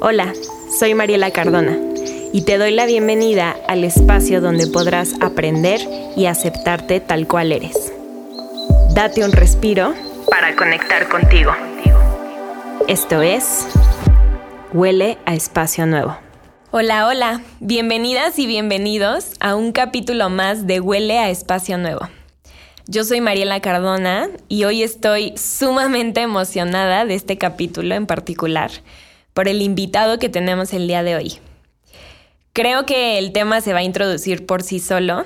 Hola, 0.00 0.32
soy 0.78 0.94
Mariela 0.94 1.30
Cardona 1.30 1.78
y 2.32 2.42
te 2.42 2.58
doy 2.58 2.72
la 2.72 2.86
bienvenida 2.86 3.56
al 3.68 3.84
espacio 3.84 4.40
donde 4.40 4.66
podrás 4.66 5.14
aprender 5.20 5.80
y 6.16 6.26
aceptarte 6.26 7.00
tal 7.00 7.26
cual 7.26 7.52
eres. 7.52 7.92
Date 8.94 9.24
un 9.24 9.32
respiro 9.32 9.94
para 10.28 10.54
conectar 10.56 11.08
contigo. 11.08 11.52
Esto 12.88 13.22
es 13.22 13.68
Huele 14.72 15.18
a 15.24 15.34
Espacio 15.34 15.86
Nuevo. 15.86 16.16
Hola, 16.70 17.06
hola, 17.06 17.42
bienvenidas 17.60 18.38
y 18.38 18.46
bienvenidos 18.46 19.32
a 19.40 19.54
un 19.54 19.72
capítulo 19.72 20.30
más 20.30 20.66
de 20.66 20.80
Huele 20.80 21.18
a 21.18 21.30
Espacio 21.30 21.78
Nuevo. 21.78 22.08
Yo 22.88 23.04
soy 23.04 23.20
Mariela 23.20 23.60
Cardona 23.60 24.28
y 24.48 24.64
hoy 24.64 24.82
estoy 24.82 25.34
sumamente 25.36 26.20
emocionada 26.20 27.04
de 27.04 27.14
este 27.14 27.38
capítulo 27.38 27.94
en 27.94 28.06
particular 28.06 28.72
por 29.34 29.46
el 29.46 29.62
invitado 29.62 30.18
que 30.18 30.28
tenemos 30.28 30.72
el 30.72 30.88
día 30.88 31.04
de 31.04 31.14
hoy. 31.14 31.38
Creo 32.52 32.84
que 32.84 33.18
el 33.18 33.32
tema 33.32 33.60
se 33.60 33.72
va 33.72 33.78
a 33.78 33.84
introducir 33.84 34.46
por 34.46 34.64
sí 34.64 34.80
solo, 34.80 35.24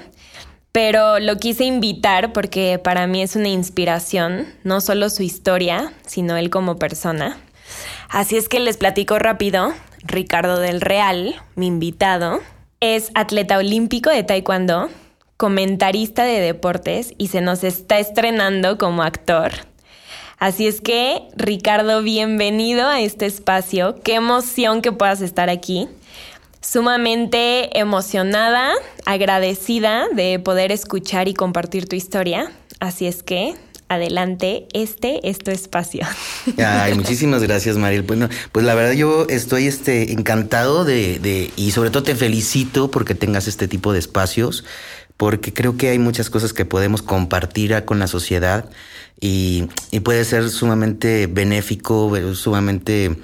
pero 0.70 1.18
lo 1.18 1.38
quise 1.38 1.64
invitar 1.64 2.34
porque 2.34 2.78
para 2.78 3.06
mí 3.06 3.22
es 3.22 3.36
una 3.36 3.48
inspiración, 3.48 4.46
no 4.62 4.82
solo 4.82 5.08
su 5.08 5.22
historia, 5.22 5.94
sino 6.06 6.36
él 6.36 6.50
como 6.50 6.76
persona. 6.76 7.38
Así 8.10 8.36
es 8.36 8.50
que 8.50 8.60
les 8.60 8.76
platico 8.76 9.18
rápido. 9.18 9.72
Ricardo 10.02 10.60
del 10.60 10.82
Real, 10.82 11.34
mi 11.54 11.68
invitado, 11.68 12.40
es 12.80 13.10
atleta 13.14 13.56
olímpico 13.56 14.10
de 14.10 14.22
Taekwondo, 14.22 14.90
comentarista 15.36 16.24
de 16.24 16.40
deportes 16.40 17.14
y 17.18 17.28
se 17.28 17.40
nos 17.40 17.64
está 17.64 17.98
estrenando 17.98 18.78
como 18.78 19.02
actor. 19.02 19.52
Así 20.38 20.66
es 20.66 20.80
que, 20.80 21.22
Ricardo, 21.34 22.02
bienvenido 22.02 22.86
a 22.88 23.00
este 23.00 23.26
espacio. 23.26 23.96
Qué 24.02 24.14
emoción 24.14 24.82
que 24.82 24.92
puedas 24.92 25.22
estar 25.22 25.48
aquí. 25.48 25.88
Sumamente 26.60 27.78
emocionada, 27.78 28.72
agradecida 29.06 30.08
de 30.14 30.38
poder 30.38 30.72
escuchar 30.72 31.28
y 31.28 31.34
compartir 31.34 31.88
tu 31.88 31.96
historia. 31.96 32.50
Así 32.80 33.06
es 33.06 33.22
que, 33.22 33.54
adelante, 33.88 34.66
este 34.74 35.26
es 35.28 35.38
tu 35.38 35.50
espacio. 35.50 36.06
Ay, 36.58 36.94
muchísimas 36.94 37.42
gracias, 37.42 37.78
Mariel. 37.78 38.02
Bueno, 38.02 38.28
pues 38.52 38.66
la 38.66 38.74
verdad 38.74 38.92
yo 38.92 39.26
estoy 39.30 39.66
este, 39.66 40.12
encantado 40.12 40.84
de, 40.84 41.18
de, 41.18 41.50
y 41.56 41.70
sobre 41.70 41.90
todo 41.90 42.02
te 42.02 42.14
felicito 42.14 42.90
porque 42.90 43.14
tengas 43.14 43.48
este 43.48 43.68
tipo 43.68 43.94
de 43.94 44.00
espacios, 44.00 44.64
porque 45.16 45.52
creo 45.52 45.76
que 45.76 45.88
hay 45.88 45.98
muchas 45.98 46.30
cosas 46.30 46.52
que 46.52 46.64
podemos 46.64 47.02
compartir 47.02 47.84
con 47.84 47.98
la 47.98 48.06
sociedad 48.06 48.68
y, 49.20 49.68
y 49.90 50.00
puede 50.00 50.24
ser 50.24 50.50
sumamente 50.50 51.26
benéfico, 51.26 52.12
sumamente 52.34 53.16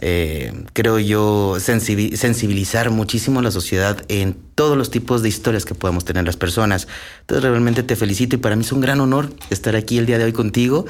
eh, 0.00 0.52
creo 0.74 0.98
yo, 0.98 1.56
sensibilizar 1.58 2.90
muchísimo 2.90 3.40
a 3.40 3.42
la 3.42 3.50
sociedad 3.50 4.04
en 4.08 4.36
todos 4.54 4.76
los 4.76 4.90
tipos 4.90 5.22
de 5.22 5.28
historias 5.28 5.64
que 5.64 5.74
podemos 5.74 6.04
tener 6.04 6.24
las 6.24 6.36
personas. 6.36 6.86
Entonces, 7.20 7.42
realmente 7.50 7.82
te 7.82 7.96
felicito 7.96 8.36
y 8.36 8.38
para 8.38 8.54
mí 8.56 8.64
es 8.64 8.72
un 8.72 8.80
gran 8.80 9.00
honor 9.00 9.30
estar 9.50 9.74
aquí 9.76 9.98
el 9.98 10.06
día 10.06 10.18
de 10.18 10.24
hoy 10.24 10.32
contigo. 10.32 10.86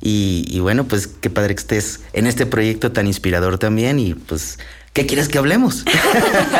Y, 0.00 0.58
bueno, 0.60 0.84
pues 0.84 1.06
qué 1.06 1.30
padre 1.30 1.54
que 1.54 1.60
estés 1.60 2.00
en 2.12 2.26
este 2.26 2.46
proyecto 2.46 2.92
tan 2.92 3.06
inspirador 3.06 3.58
también. 3.58 3.98
Y 3.98 4.14
pues, 4.14 4.58
¿qué 4.92 5.06
quieres 5.06 5.28
que 5.28 5.38
hablemos? 5.38 5.84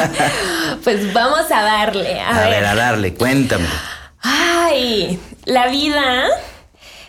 pues 0.84 1.12
vamos 1.12 1.50
a 1.50 1.62
darle. 1.62 2.20
A, 2.20 2.40
ver. 2.40 2.50
ver, 2.50 2.64
a 2.64 2.74
darle, 2.74 3.14
cuéntame. 3.14 3.66
Ay, 4.20 5.18
la 5.44 5.68
vida 5.68 6.28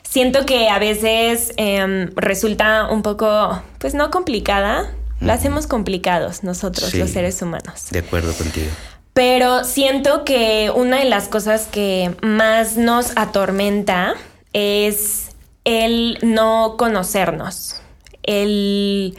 siento 0.03 0.45
que 0.45 0.69
a 0.69 0.79
veces 0.79 1.53
em, 1.57 2.11
resulta 2.15 2.87
un 2.89 3.01
poco, 3.01 3.61
pues 3.79 3.93
no 3.93 4.11
complicada, 4.11 4.91
lo 5.19 5.31
hacemos 5.31 5.67
complicados 5.67 6.43
nosotros, 6.43 6.93
los 6.93 7.09
seres 7.09 7.41
humanos. 7.41 7.87
De 7.91 7.99
acuerdo 7.99 8.33
contigo. 8.33 8.69
Pero 9.13 9.63
siento 9.63 10.25
que 10.25 10.71
una 10.75 10.99
de 10.99 11.05
las 11.05 11.27
cosas 11.29 11.67
que 11.71 12.13
más 12.21 12.77
nos 12.77 13.11
atormenta 13.15 14.15
es 14.51 15.29
el 15.63 16.17
no 16.21 16.75
conocernos, 16.77 17.77
el, 18.23 19.15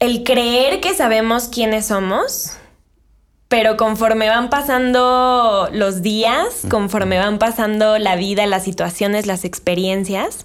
el 0.00 0.24
creer 0.24 0.80
que 0.80 0.94
sabemos 0.94 1.48
quiénes 1.48 1.86
somos 1.86 2.56
pero 3.50 3.76
conforme 3.76 4.28
van 4.28 4.48
pasando 4.48 5.68
los 5.72 6.02
días, 6.02 6.62
conforme 6.70 7.18
van 7.18 7.40
pasando 7.40 7.98
la 7.98 8.14
vida, 8.14 8.46
las 8.46 8.62
situaciones, 8.62 9.26
las 9.26 9.44
experiencias, 9.44 10.44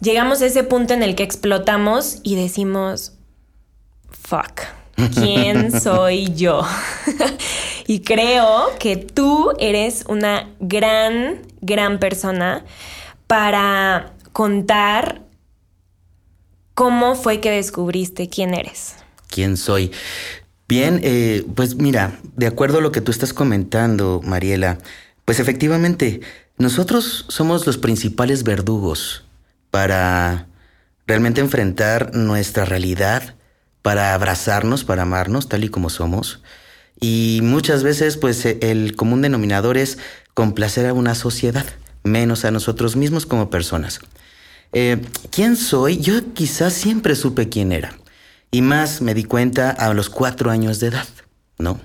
llegamos 0.00 0.40
a 0.40 0.46
ese 0.46 0.62
punto 0.62 0.94
en 0.94 1.02
el 1.02 1.16
que 1.16 1.24
explotamos 1.24 2.20
y 2.22 2.36
decimos, 2.36 3.14
fuck, 4.10 4.60
¿quién 5.12 5.72
soy 5.80 6.32
yo? 6.32 6.62
y 7.88 8.02
creo 8.02 8.78
que 8.78 8.94
tú 8.94 9.50
eres 9.58 10.04
una 10.06 10.48
gran, 10.60 11.42
gran 11.62 11.98
persona 11.98 12.64
para 13.26 14.12
contar 14.32 15.22
cómo 16.80 17.14
fue 17.14 17.40
que 17.40 17.50
descubriste 17.50 18.30
quién 18.30 18.54
eres. 18.54 18.94
¿Quién 19.28 19.58
soy? 19.58 19.92
Bien, 20.66 20.98
eh, 21.02 21.44
pues 21.54 21.74
mira, 21.74 22.18
de 22.36 22.46
acuerdo 22.46 22.78
a 22.78 22.80
lo 22.80 22.90
que 22.90 23.02
tú 23.02 23.10
estás 23.10 23.34
comentando, 23.34 24.22
Mariela, 24.24 24.78
pues 25.26 25.40
efectivamente, 25.40 26.22
nosotros 26.56 27.26
somos 27.28 27.66
los 27.66 27.76
principales 27.76 28.44
verdugos 28.44 29.26
para 29.70 30.46
realmente 31.06 31.42
enfrentar 31.42 32.14
nuestra 32.14 32.64
realidad, 32.64 33.34
para 33.82 34.14
abrazarnos, 34.14 34.82
para 34.82 35.02
amarnos 35.02 35.50
tal 35.50 35.64
y 35.64 35.68
como 35.68 35.90
somos. 35.90 36.40
Y 36.98 37.40
muchas 37.42 37.82
veces, 37.82 38.16
pues 38.16 38.46
el 38.46 38.96
común 38.96 39.20
denominador 39.20 39.76
es 39.76 39.98
complacer 40.32 40.86
a 40.86 40.94
una 40.94 41.14
sociedad, 41.14 41.66
menos 42.04 42.46
a 42.46 42.50
nosotros 42.50 42.96
mismos 42.96 43.26
como 43.26 43.50
personas. 43.50 44.00
Eh, 44.72 45.00
¿Quién 45.30 45.56
soy? 45.56 45.98
Yo 45.98 46.32
quizás 46.32 46.72
siempre 46.72 47.14
supe 47.16 47.48
quién 47.48 47.72
era. 47.72 47.96
Y 48.50 48.62
más 48.62 49.00
me 49.00 49.14
di 49.14 49.24
cuenta 49.24 49.70
a 49.70 49.94
los 49.94 50.10
cuatro 50.10 50.50
años 50.50 50.80
de 50.80 50.88
edad, 50.88 51.06
¿no? 51.58 51.80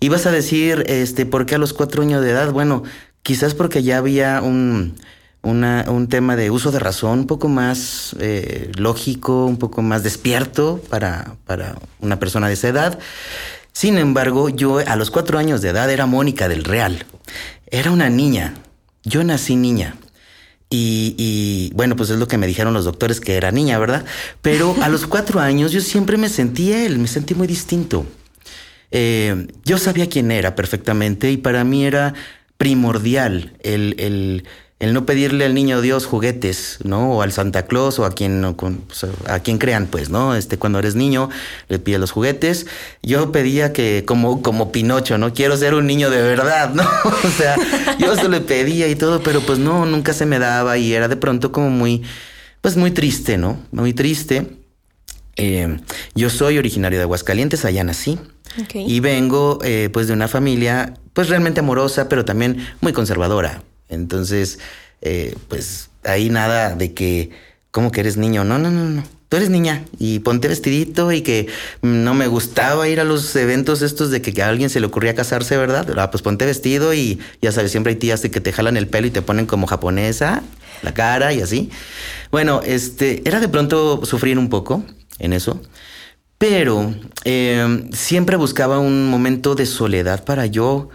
Y 0.00 0.08
vas 0.08 0.26
a 0.26 0.30
decir, 0.30 0.84
este, 0.86 1.26
¿por 1.26 1.44
qué 1.44 1.56
a 1.56 1.58
los 1.58 1.72
cuatro 1.72 2.02
años 2.02 2.22
de 2.22 2.30
edad? 2.30 2.52
Bueno, 2.52 2.84
quizás 3.22 3.54
porque 3.54 3.82
ya 3.82 3.98
había 3.98 4.40
un, 4.42 4.96
un 5.42 6.08
tema 6.08 6.36
de 6.36 6.50
uso 6.50 6.70
de 6.70 6.78
razón 6.78 7.20
un 7.20 7.26
poco 7.26 7.48
más 7.48 8.14
eh, 8.20 8.70
lógico, 8.76 9.46
un 9.46 9.58
poco 9.58 9.82
más 9.82 10.02
despierto 10.02 10.80
para, 10.88 11.36
para 11.46 11.76
una 12.00 12.18
persona 12.18 12.48
de 12.48 12.54
esa 12.54 12.68
edad. 12.68 12.98
Sin 13.72 13.98
embargo, 13.98 14.48
yo 14.48 14.78
a 14.78 14.96
los 14.96 15.10
cuatro 15.10 15.38
años 15.38 15.62
de 15.62 15.70
edad 15.70 15.90
era 15.90 16.06
Mónica 16.06 16.48
del 16.48 16.64
Real. 16.64 17.04
Era 17.66 17.90
una 17.90 18.08
niña. 18.08 18.54
Yo 19.04 19.22
nací 19.24 19.56
niña. 19.56 19.96
Y, 20.70 21.70
bueno, 21.74 21.96
pues 21.96 22.10
es 22.10 22.18
lo 22.18 22.28
que 22.28 22.36
me 22.36 22.46
dijeron 22.46 22.74
los 22.74 22.84
doctores 22.84 23.20
que 23.20 23.36
era 23.36 23.50
niña, 23.50 23.78
¿verdad? 23.78 24.04
Pero 24.42 24.76
a 24.82 24.88
los 24.88 25.06
cuatro 25.08 25.40
años 25.40 25.72
yo 25.72 25.80
siempre 25.80 26.16
me 26.16 26.28
sentí 26.28 26.72
él, 26.72 26.98
me 26.98 27.08
sentí 27.08 27.34
muy 27.34 27.46
distinto. 27.46 28.06
Eh, 28.90 29.48
yo 29.64 29.78
sabía 29.78 30.08
quién 30.08 30.30
era 30.30 30.54
perfectamente 30.54 31.30
y 31.30 31.36
para 31.36 31.64
mí 31.64 31.84
era 31.84 32.14
primordial 32.56 33.54
el, 33.62 33.94
el 33.98 34.44
el 34.80 34.94
no 34.94 35.04
pedirle 35.06 35.44
al 35.44 35.54
niño 35.54 35.80
Dios 35.80 36.06
juguetes, 36.06 36.78
¿no? 36.84 37.14
O 37.14 37.22
al 37.22 37.32
Santa 37.32 37.66
Claus 37.66 37.98
o 37.98 38.04
a 38.04 38.10
quien, 38.10 38.54
pues, 38.54 39.06
a 39.26 39.40
quien 39.40 39.58
crean, 39.58 39.88
pues, 39.88 40.08
¿no? 40.08 40.36
Este, 40.36 40.56
cuando 40.56 40.78
eres 40.78 40.94
niño, 40.94 41.30
le 41.68 41.80
pide 41.80 41.98
los 41.98 42.12
juguetes. 42.12 42.66
Yo 43.02 43.32
pedía 43.32 43.72
que, 43.72 44.04
como, 44.06 44.40
como 44.40 44.70
Pinocho, 44.70 45.18
¿no? 45.18 45.34
Quiero 45.34 45.56
ser 45.56 45.74
un 45.74 45.86
niño 45.86 46.10
de 46.10 46.22
verdad, 46.22 46.74
¿no? 46.74 46.82
o 47.04 47.30
sea, 47.36 47.56
yo 47.98 48.14
se 48.14 48.28
le 48.28 48.40
pedía 48.40 48.86
y 48.86 48.94
todo, 48.94 49.20
pero 49.20 49.40
pues 49.40 49.58
no, 49.58 49.84
nunca 49.84 50.12
se 50.12 50.26
me 50.26 50.38
daba 50.38 50.78
y 50.78 50.92
era 50.94 51.08
de 51.08 51.16
pronto 51.16 51.50
como 51.50 51.70
muy, 51.70 52.04
pues 52.60 52.76
muy 52.76 52.92
triste, 52.92 53.36
¿no? 53.36 53.58
Muy 53.72 53.94
triste. 53.94 54.58
Eh, 55.34 55.78
yo 56.14 56.30
soy 56.30 56.56
originario 56.56 56.98
de 56.98 57.02
Aguascalientes, 57.02 57.64
allá 57.64 57.82
nací. 57.82 58.18
Y 58.74 59.00
vengo, 59.00 59.58
eh, 59.62 59.88
pues, 59.92 60.06
de 60.06 60.12
una 60.12 60.28
familia, 60.28 60.94
pues, 61.14 61.28
realmente 61.28 61.60
amorosa, 61.60 62.08
pero 62.08 62.24
también 62.24 62.66
muy 62.80 62.92
conservadora. 62.92 63.62
Entonces, 63.88 64.58
eh, 65.00 65.34
pues 65.48 65.90
ahí 66.04 66.30
nada 66.30 66.74
de 66.74 66.92
que, 66.94 67.30
¿cómo 67.70 67.90
que 67.90 68.00
eres 68.00 68.16
niño? 68.16 68.44
No, 68.44 68.58
no, 68.58 68.70
no, 68.70 68.84
no. 68.84 69.04
Tú 69.28 69.36
eres 69.36 69.50
niña 69.50 69.84
y 69.98 70.20
ponte 70.20 70.48
vestidito 70.48 71.12
y 71.12 71.20
que 71.20 71.48
no 71.82 72.14
me 72.14 72.28
gustaba 72.28 72.88
ir 72.88 72.98
a 72.98 73.04
los 73.04 73.36
eventos 73.36 73.82
estos 73.82 74.10
de 74.10 74.22
que, 74.22 74.42
a 74.42 74.48
alguien 74.48 74.70
se 74.70 74.80
le 74.80 74.86
ocurría 74.86 75.14
casarse, 75.14 75.58
¿verdad? 75.58 75.86
Ah, 75.98 76.10
pues 76.10 76.22
ponte 76.22 76.46
vestido 76.46 76.94
y 76.94 77.18
ya 77.42 77.52
sabes, 77.52 77.70
siempre 77.70 77.92
hay 77.92 77.98
tías 77.98 78.22
de 78.22 78.30
que 78.30 78.40
te 78.40 78.52
jalan 78.52 78.78
el 78.78 78.86
pelo 78.86 79.06
y 79.06 79.10
te 79.10 79.20
ponen 79.20 79.44
como 79.44 79.66
japonesa, 79.66 80.42
la 80.82 80.94
cara 80.94 81.34
y 81.34 81.42
así. 81.42 81.68
Bueno, 82.30 82.62
este, 82.64 83.22
era 83.28 83.38
de 83.38 83.48
pronto 83.48 84.02
sufrir 84.06 84.38
un 84.38 84.48
poco 84.48 84.82
en 85.18 85.34
eso, 85.34 85.60
pero 86.38 86.94
eh, 87.24 87.86
siempre 87.92 88.36
buscaba 88.36 88.78
un 88.78 89.10
momento 89.10 89.54
de 89.54 89.66
soledad 89.66 90.24
para 90.24 90.46
yo 90.46 90.88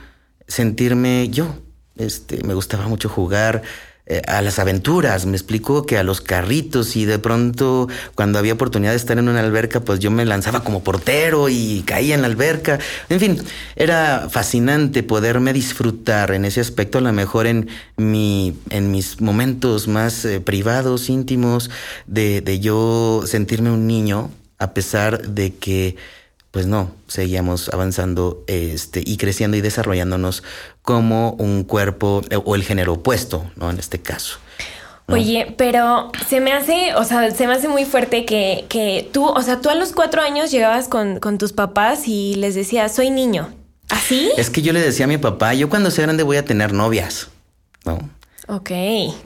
sentirme 0.48 1.30
yo. 1.30 1.56
Este, 1.98 2.44
me 2.44 2.54
gustaba 2.54 2.88
mucho 2.88 3.10
jugar 3.10 3.62
eh, 4.06 4.22
a 4.28 4.42
las 4.42 4.60
aventuras, 4.60 5.25
me 5.25 5.38
explicó 5.38 5.86
que 5.86 5.98
a 5.98 6.04
los 6.04 6.19
carritos 6.19 6.98
y 6.98 7.06
de 7.06 7.19
pronto 7.19 7.88
cuando 8.16 8.38
había 8.38 8.51
oportunidad 8.51 8.92
de 8.92 8.98
estar 8.98 9.18
en 9.18 9.30
una 9.30 9.40
alberca, 9.40 9.80
pues 9.80 10.00
yo 10.00 10.12
me 10.12 10.25
lanzaba 10.25 10.62
como 10.62 10.84
portero 10.84 11.48
y 11.48 11.84
caía 11.86 12.13
en 12.13 12.22
la 12.22 12.28
alberca. 12.28 12.80
En 13.07 13.22
fin, 13.22 13.42
era 13.78 14.28
fascinante 14.30 15.04
poderme 15.04 15.54
disfrutar 15.54 16.31
en 16.31 16.44
ese 16.44 16.60
aspecto, 16.60 16.98
a 16.98 17.01
lo 17.01 17.13
mejor 17.13 17.48
en, 17.48 17.69
mi, 17.95 18.57
en 18.72 18.92
mis 18.92 19.22
momentos 19.22 19.88
más 19.88 20.25
eh, 20.25 20.42
privados, 20.42 21.10
íntimos, 21.10 21.69
de, 22.06 22.42
de 22.42 22.60
yo 22.60 23.24
sentirme 23.25 23.72
un 23.72 23.88
niño, 23.88 24.31
a 24.57 24.74
pesar 24.74 25.30
de 25.30 25.54
que 25.54 25.95
pues 26.53 26.67
no, 26.67 26.91
seguíamos 27.07 27.69
avanzando 27.69 28.44
este, 28.45 29.01
y 29.03 29.17
creciendo 29.17 29.57
y 29.57 29.61
desarrollándonos 29.61 30.44
como 30.83 31.31
un 31.39 31.63
cuerpo 31.63 32.21
eh, 32.29 32.38
o 32.45 32.53
el 32.53 32.61
género 32.61 32.94
opuesto, 32.94 33.50
¿no? 33.55 33.71
En 33.71 33.79
este 33.79 34.00
caso. 34.00 34.38
Oye, 35.07 35.55
pero 35.57 36.11
se 36.29 36.41
me 36.41 36.53
hace, 36.53 36.94
o 36.94 37.05
sea, 37.05 37.31
se 37.31 37.47
me 37.47 37.53
hace 37.53 37.67
muy 37.67 37.85
fuerte 37.85 38.23
que, 38.23 38.65
que 38.69 39.09
tú, 39.11 39.25
o 39.25 39.41
sea, 39.41 39.61
tú 39.61 39.69
a 39.71 39.75
los 39.75 39.94
cuatro 39.94 40.21
años 40.21 40.51
llegabas 40.51 40.88
con, 40.89 41.19
con 41.19 41.39
tus 41.39 41.53
papás 41.53 42.07
y 42.07 42.35
les 42.35 42.53
decías, 42.53 42.94
soy 42.94 43.09
niño. 43.09 43.51
¿Así? 43.89 44.31
Es 44.38 44.51
que 44.51 44.61
yo 44.61 44.73
le 44.73 44.79
decía 44.79 45.06
a 45.06 45.07
mi 45.09 45.17
papá, 45.17 45.56
yo 45.56 45.69
cuando 45.69 45.89
sea 45.89 46.03
grande 46.03 46.21
voy 46.21 46.38
a 46.38 46.45
tener 46.45 46.71
novias, 46.71 47.29
¿no? 47.83 47.97
Ok. 48.48 48.72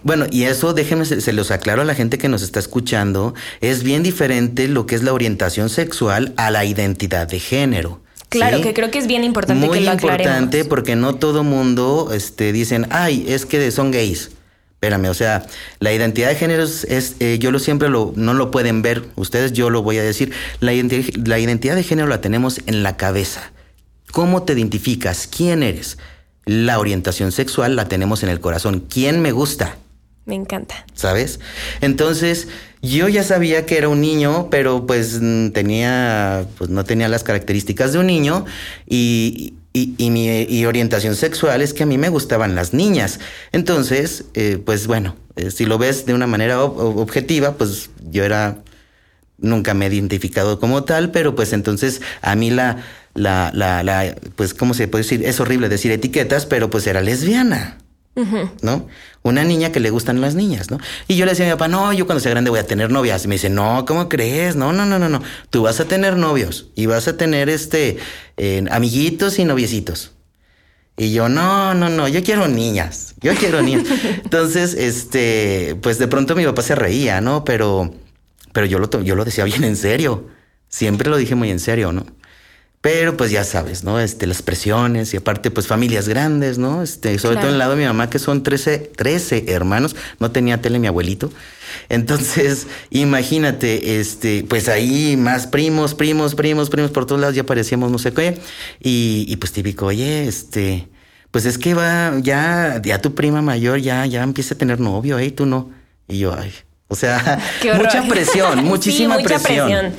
Bueno, 0.04 0.26
y 0.30 0.44
eso 0.44 0.74
déjenme, 0.74 1.06
se, 1.06 1.34
los 1.34 1.52
aclaro 1.52 1.82
a 1.82 1.86
la 1.86 1.96
gente 1.96 2.18
que 2.18 2.30
nos 2.30 2.42
está 2.42 2.60
escuchando, 2.60 3.34
es 3.62 3.84
bien 3.84 4.04
diferente 4.04 4.68
lo 4.68 4.86
que 4.86 4.96
es 4.96 5.04
la 5.04 5.14
orientación 5.14 5.70
sexual 5.70 6.34
a 6.38 6.52
la 6.52 6.66
identidad 6.66 7.28
de 7.28 7.40
género. 7.40 8.02
Claro, 8.30 8.62
que 8.62 8.74
creo 8.74 8.92
que 8.92 9.00
es 9.00 9.08
bien 9.08 9.24
importante 9.24 9.66
Muy 9.66 9.80
que 9.80 9.86
lo 9.86 9.94
importante 9.94 10.66
porque 10.66 10.96
no 10.96 11.16
todo 11.16 11.44
mundo 11.44 12.10
este, 12.14 12.52
dicen, 12.52 12.88
ay, 12.90 13.26
es 13.28 13.46
que 13.46 13.72
son 13.72 13.92
gays. 13.92 14.32
Espérame, 14.74 15.06
o 15.06 15.14
sea, 15.16 15.48
la 15.80 15.92
identidad 15.92 16.30
de 16.30 16.36
género 16.36 16.62
es, 16.62 17.16
eh, 17.20 17.38
yo 17.40 17.52
lo 17.52 17.58
siempre 17.58 17.90
lo, 17.90 18.14
no 18.16 18.36
lo 18.36 18.52
pueden 18.52 18.84
ver, 18.84 19.06
ustedes 19.16 19.54
yo 19.54 19.72
lo 19.72 19.82
voy 19.82 19.98
a 19.98 20.04
decir, 20.04 20.34
la, 20.60 20.72
la 21.26 21.40
identidad 21.40 21.76
de 21.76 21.84
género 21.84 22.08
la 22.08 22.22
tenemos 22.22 22.62
en 22.68 22.84
la 22.84 22.96
cabeza. 22.96 23.52
¿Cómo 24.12 24.44
te 24.44 24.54
identificas? 24.54 25.28
¿Quién 25.28 25.64
eres? 25.64 25.98
La 26.48 26.80
orientación 26.80 27.32
sexual 27.32 27.76
la 27.76 27.88
tenemos 27.88 28.24
en 28.24 28.30
el 28.30 28.40
corazón. 28.40 28.86
¿Quién 28.90 29.22
me 29.22 29.32
gusta? 29.32 29.78
Me 30.26 30.36
encanta. 30.36 30.86
¿Sabes? 30.94 31.40
Entonces, 31.80 32.48
yo 32.82 33.08
ya 33.08 33.24
sabía 33.24 33.66
que 33.66 33.78
era 33.78 33.90
un 33.90 34.02
niño, 34.02 34.50
pero 34.50 34.86
pues 34.86 35.20
tenía, 35.54 36.46
pues 36.58 36.70
no 36.70 36.84
tenía 36.84 37.08
las 37.08 37.24
características 37.24 37.94
de 37.94 38.00
un 38.00 38.08
niño 38.08 38.46
y, 38.88 39.54
y, 39.74 40.10
mi 40.10 40.66
orientación 40.66 41.16
sexual 41.16 41.62
es 41.62 41.74
que 41.74 41.84
a 41.84 41.86
mí 41.86 41.98
me 41.98 42.10
gustaban 42.10 42.56
las 42.56 42.74
niñas. 42.74 43.20
Entonces, 43.52 44.26
eh, 44.34 44.62
pues 44.64 44.88
bueno, 44.88 45.16
eh, 45.36 45.52
si 45.52 45.66
lo 45.66 45.78
ves 45.78 46.06
de 46.06 46.14
una 46.14 46.28
manera 46.28 46.64
objetiva, 46.64 47.54
pues 47.54 47.90
yo 48.10 48.24
era, 48.24 48.58
nunca 49.38 49.74
me 49.74 49.88
he 49.88 49.94
identificado 49.94 50.60
como 50.60 50.84
tal, 50.84 51.12
pero 51.12 51.36
pues 51.36 51.54
entonces 51.54 52.02
a 52.22 52.36
mí 52.36 52.50
la, 52.50 52.84
la, 53.14 53.52
la, 53.54 53.84
la, 53.84 54.16
pues, 54.36 54.54
¿cómo 54.54 54.74
se 54.74 54.88
puede 54.88 55.04
decir? 55.04 55.24
Es 55.24 55.40
horrible 55.40 55.70
decir 55.70 55.92
etiquetas, 55.92 56.46
pero 56.46 56.70
pues 56.70 56.88
era 56.88 57.02
lesbiana. 57.02 57.78
¿No? 58.64 58.88
Una 59.22 59.44
niña 59.44 59.72
que 59.72 59.80
le 59.80 59.92
gustan 59.92 60.22
las 60.22 60.34
niñas, 60.34 60.72
¿no? 60.72 60.80
Y 61.08 61.18
yo 61.18 61.26
le 61.26 61.34
decía 61.34 61.46
a 61.46 61.50
mi 61.50 61.54
papá, 61.54 61.68
no, 61.68 61.94
yo 61.94 62.08
cuando 62.08 62.20
sea 62.20 62.32
grande 62.32 62.50
voy 62.50 62.60
a 62.60 62.66
tener 62.66 62.90
novias. 62.90 63.24
Y 63.24 63.28
me 63.28 63.36
dice, 63.36 63.52
no, 63.52 63.86
¿cómo 63.86 64.10
crees? 64.10 64.56
No, 64.56 64.74
no, 64.74 64.88
no, 64.88 64.98
no, 64.98 65.08
no. 65.08 65.22
Tú 65.52 65.62
vas 65.62 65.80
a 65.80 65.86
tener 65.86 66.18
novios 66.18 66.72
y 66.74 66.88
vas 66.88 67.08
a 67.08 67.16
tener 67.16 67.48
este 67.48 68.00
eh, 68.38 68.66
amiguitos 68.72 69.38
y 69.38 69.46
noviecitos. 69.46 70.14
Y 71.00 71.14
yo, 71.14 71.30
no, 71.30 71.76
no, 71.76 71.90
no, 71.90 72.08
yo 72.08 72.24
quiero 72.24 72.48
niñas, 72.48 73.14
yo 73.22 73.36
quiero 73.36 73.62
niñas. 73.62 73.86
Entonces, 74.24 74.74
este, 74.74 75.78
pues 75.84 76.00
de 76.00 76.08
pronto 76.08 76.36
mi 76.36 76.44
papá 76.44 76.64
se 76.64 76.74
reía, 76.74 77.22
¿no? 77.22 77.44
Pero, 77.46 77.94
pero 78.58 78.66
yo 78.66 78.80
lo, 78.80 78.90
yo 79.04 79.16
lo 79.16 79.24
decía 79.24 79.44
bien 79.44 79.64
en 79.64 79.76
serio. 79.76 80.30
Siempre 80.68 81.12
lo 81.12 81.18
dije 81.18 81.36
muy 81.36 81.52
en 81.52 81.60
serio, 81.60 81.92
¿no? 81.92 82.08
Pero 82.82 83.16
pues 83.16 83.30
ya 83.30 83.44
sabes, 83.44 83.84
¿no? 83.84 84.00
Este, 84.00 84.26
las 84.26 84.42
presiones 84.42 85.14
y 85.14 85.18
aparte 85.18 85.52
pues 85.52 85.68
familias 85.68 86.10
grandes, 86.10 86.58
¿no? 86.58 86.82
Este, 86.82 87.20
sobre 87.20 87.36
todo 87.36 87.50
en 87.50 87.54
el 87.54 87.60
lado 87.60 87.74
de 87.74 87.82
mi 87.82 87.86
mamá 87.86 88.10
que 88.10 88.18
son 88.18 88.42
13, 88.42 88.80
13 88.96 89.46
hermanos, 89.50 89.96
no 90.20 90.32
tenía 90.32 90.60
tele 90.60 90.80
mi 90.80 90.88
abuelito. 90.88 91.32
Entonces, 91.90 92.66
imagínate, 92.90 94.00
este, 94.00 94.44
pues 94.50 94.70
ahí 94.70 95.16
más 95.18 95.46
primos, 95.46 95.94
primos, 95.94 96.34
primos, 96.34 96.72
primos 96.72 96.90
por 96.90 97.06
todos 97.06 97.22
lados 97.22 97.36
ya 97.36 97.46
parecíamos 97.46 97.92
no 97.92 98.00
sé 98.00 98.12
qué. 98.12 98.40
Y, 98.82 99.28
y 99.30 99.36
pues 99.36 99.52
típico, 99.52 99.86
oye, 99.86 100.28
este, 100.28 100.88
pues 101.30 101.46
es 101.46 101.60
que 101.60 101.76
va, 101.76 102.18
ya, 102.24 102.82
ya 102.84 103.00
tu 103.04 103.14
prima 103.14 103.44
mayor 103.44 103.82
ya, 103.82 104.04
ya 104.08 104.24
empieza 104.24 104.56
a 104.56 104.58
tener 104.58 104.80
novio, 104.80 105.20
¿eh? 105.20 105.30
Tú 105.30 105.46
no. 105.46 105.70
Y 106.08 106.18
yo, 106.18 106.34
ay, 106.34 106.52
o 106.88 106.96
sea, 106.96 107.40
mucha 107.76 108.08
presión, 108.08 108.64
muchísima 108.64 109.18
mucha 109.18 109.40
presión 109.40 109.94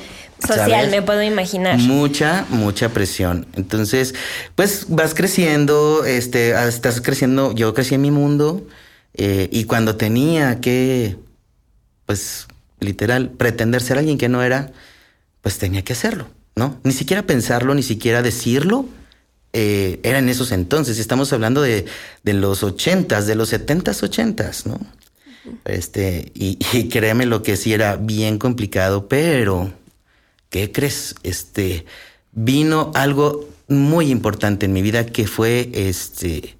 social, 0.45 0.89
me 0.89 1.01
puedo 1.01 1.21
imaginar. 1.21 1.77
Mucha, 1.79 2.45
mucha 2.49 2.89
presión. 2.89 3.45
Entonces, 3.55 4.15
pues 4.55 4.85
vas 4.87 5.13
creciendo, 5.13 6.05
este, 6.05 6.55
ah, 6.55 6.67
estás 6.67 7.01
creciendo, 7.01 7.53
yo 7.53 7.73
crecí 7.73 7.95
en 7.95 8.01
mi 8.01 8.11
mundo 8.11 8.65
eh, 9.15 9.49
y 9.51 9.65
cuando 9.65 9.95
tenía 9.95 10.61
que, 10.61 11.17
pues, 12.05 12.47
literal, 12.79 13.31
pretender 13.31 13.81
ser 13.81 13.97
alguien 13.97 14.17
que 14.17 14.29
no 14.29 14.41
era, 14.41 14.71
pues 15.41 15.57
tenía 15.57 15.83
que 15.83 15.93
hacerlo, 15.93 16.29
¿no? 16.55 16.79
Ni 16.83 16.93
siquiera 16.93 17.23
pensarlo, 17.23 17.75
ni 17.75 17.83
siquiera 17.83 18.21
decirlo. 18.21 18.85
Eh, 19.51 19.99
era 20.03 20.19
en 20.19 20.29
esos 20.29 20.51
entonces, 20.51 20.99
estamos 20.99 21.33
hablando 21.33 21.61
de, 21.61 21.85
de 22.23 22.33
los 22.33 22.63
ochentas, 22.63 23.25
de 23.25 23.35
los 23.35 23.49
setentas, 23.49 24.03
ochentas, 24.03 24.65
¿no? 24.67 24.79
Este, 25.65 26.31
y, 26.33 26.57
y 26.73 26.89
créeme 26.89 27.25
lo 27.25 27.43
que 27.43 27.57
sí 27.57 27.73
era 27.73 27.95
bien 27.95 28.37
complicado, 28.37 29.07
pero 29.07 29.71
¿qué 30.49 30.71
crees? 30.71 31.15
Este, 31.23 31.85
vino 32.31 32.91
algo 32.95 33.47
muy 33.67 34.09
importante 34.09 34.65
en 34.65 34.73
mi 34.73 34.81
vida 34.81 35.05
que 35.05 35.27
fue, 35.27 35.69
este, 35.73 36.57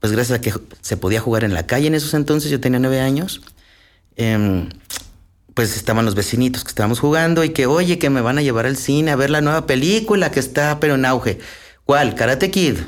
pues 0.00 0.12
gracias 0.12 0.38
a 0.38 0.40
que 0.40 0.52
se 0.80 0.96
podía 0.96 1.20
jugar 1.20 1.44
en 1.44 1.54
la 1.54 1.66
calle 1.66 1.88
en 1.88 1.94
esos 1.94 2.14
entonces, 2.14 2.50
yo 2.50 2.60
tenía 2.60 2.78
nueve 2.78 3.00
años, 3.00 3.42
em, 4.16 4.68
pues 5.54 5.76
estaban 5.76 6.04
los 6.04 6.14
vecinitos 6.14 6.64
que 6.64 6.68
estábamos 6.68 7.00
jugando 7.00 7.44
y 7.44 7.50
que, 7.50 7.66
oye, 7.66 7.98
que 7.98 8.10
me 8.10 8.20
van 8.20 8.38
a 8.38 8.42
llevar 8.42 8.66
al 8.66 8.76
cine 8.76 9.10
a 9.10 9.16
ver 9.16 9.30
la 9.30 9.40
nueva 9.40 9.66
película 9.66 10.30
que 10.30 10.40
está, 10.40 10.80
pero 10.80 10.94
en 10.94 11.04
auge. 11.04 11.38
¿Cuál? 11.84 12.14
Karate 12.14 12.50
Kid. 12.50 12.78